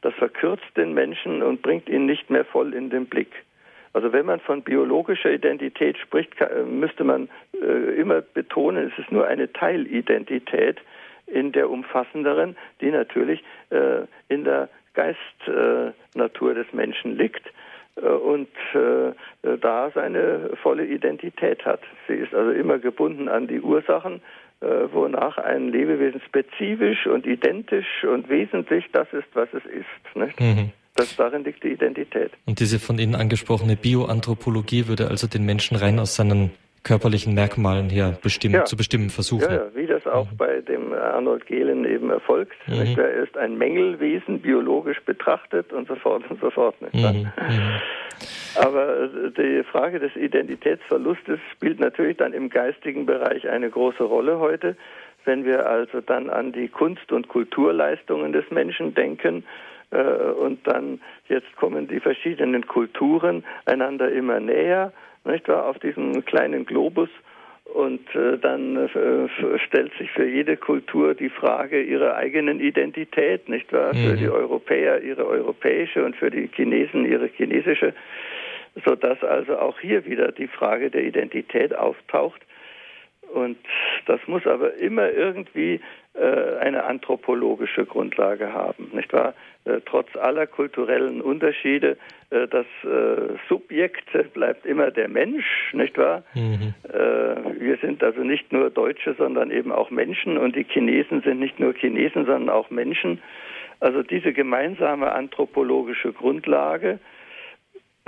[0.00, 3.44] das verkürzt den Menschen und bringt ihn nicht mehr voll in den Blick.
[3.96, 9.10] Also wenn man von biologischer Identität spricht, äh, müsste man äh, immer betonen, es ist
[9.10, 10.76] nur eine Teilidentität
[11.26, 17.42] in der umfassenderen, die natürlich äh, in der Geistnatur des Menschen liegt
[17.96, 18.48] und
[19.42, 21.80] da seine volle Identität hat.
[22.08, 24.22] Sie ist also immer gebunden an die Ursachen,
[24.60, 30.16] wonach ein Lebewesen spezifisch und identisch und wesentlich das ist, was es ist.
[30.40, 30.72] Mhm.
[30.96, 32.32] Das, darin liegt die Identität.
[32.46, 36.50] Und diese von Ihnen angesprochene Bioanthropologie würde also den Menschen rein aus seinen
[36.86, 38.64] körperlichen Merkmalen her bestimmen, ja.
[38.64, 39.42] zu bestimmen versuchen.
[39.42, 40.36] Ja, ja, wie das auch mhm.
[40.36, 42.54] bei dem Arnold Gehlen eben erfolgt.
[42.68, 42.96] Mhm.
[42.96, 46.76] Er ist ein Mängelwesen, biologisch betrachtet und so fort und so fort.
[46.80, 47.00] Mhm.
[47.00, 47.26] mhm.
[48.54, 54.38] Aber äh, die Frage des Identitätsverlustes spielt natürlich dann im geistigen Bereich eine große Rolle
[54.38, 54.76] heute.
[55.24, 59.42] Wenn wir also dann an die Kunst- und Kulturleistungen des Menschen denken,
[59.90, 64.92] und dann jetzt kommen die verschiedenen Kulturen einander immer näher,
[65.24, 67.08] nicht wahr, auf diesem kleinen Globus.
[67.74, 73.72] Und äh, dann äh, stellt sich für jede Kultur die Frage ihrer eigenen Identität, nicht
[73.72, 73.92] wahr?
[73.92, 73.98] Mhm.
[73.98, 77.92] Für die Europäer ihre europäische und für die Chinesen ihre chinesische,
[78.84, 82.40] sodass also auch hier wieder die Frage der Identität auftaucht.
[83.32, 83.58] Und
[84.06, 85.80] das muss aber immer irgendwie
[86.16, 89.34] äh, eine anthropologische Grundlage haben, nicht wahr?
[89.66, 91.98] Äh, trotz aller kulturellen Unterschiede,
[92.30, 92.64] äh, das
[93.48, 96.22] Subjekt bleibt immer der Mensch, nicht wahr?
[96.34, 96.74] Mhm.
[97.58, 101.60] Wir sind also nicht nur Deutsche, sondern eben auch Menschen und die Chinesen sind nicht
[101.60, 103.20] nur Chinesen, sondern auch Menschen.
[103.80, 106.98] Also diese gemeinsame anthropologische Grundlage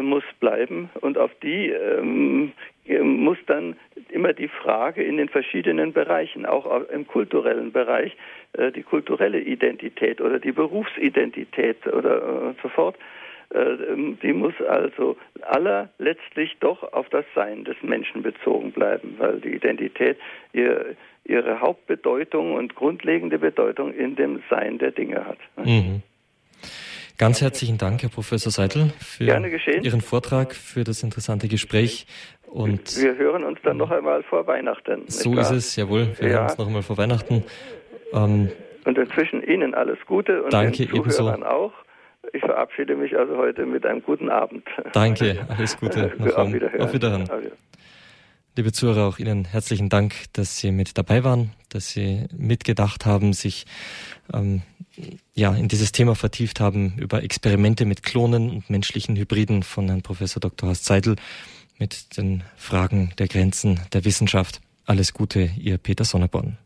[0.01, 2.53] muss bleiben und auf die ähm,
[2.87, 3.77] muss dann
[4.09, 8.17] immer die Frage in den verschiedenen Bereichen, auch im kulturellen Bereich,
[8.55, 12.97] äh, die kulturelle Identität oder die Berufsidentität oder äh, so fort,
[13.55, 19.15] äh, ähm, die muss also aller letztlich doch auf das Sein des Menschen bezogen bleiben,
[19.19, 20.19] weil die Identität
[20.53, 25.39] ihr, ihre Hauptbedeutung und grundlegende Bedeutung in dem Sein der Dinge hat.
[25.57, 26.03] Mhm.
[27.19, 32.07] Ganz herzlichen Dank, Herr Professor Seidel, für Ihren Vortrag, für das interessante Gespräch.
[32.47, 35.03] Und wir hören uns dann noch einmal vor Weihnachten.
[35.09, 36.13] So ist es, jawohl.
[36.21, 36.35] Wir ja.
[36.35, 37.43] hören uns noch einmal vor Weihnachten.
[38.13, 38.53] Ähm,
[38.85, 41.49] und inzwischen Ihnen alles Gute und danke, den Zuhörern ebenso.
[41.51, 41.73] auch.
[42.33, 44.65] Ich verabschiede mich also heute mit einem guten Abend.
[44.93, 46.13] Danke, alles Gute.
[46.37, 46.83] Auf Wiederhören.
[46.83, 47.29] Auf Wiederhören.
[48.59, 53.33] Liebe Zuhörer, auch Ihnen herzlichen Dank, dass Sie mit dabei waren, dass Sie mitgedacht haben,
[53.33, 53.67] sich
[54.35, 54.63] ähm,
[55.33, 60.03] ja, in dieses Thema vertieft haben über Experimente mit Klonen und menschlichen Hybriden von Herrn
[60.03, 60.71] Professor Dr.
[60.71, 61.15] Horst Seidel
[61.79, 64.61] mit den Fragen der Grenzen der Wissenschaft.
[64.87, 66.59] Alles Gute, Ihr Peter Sonneborn.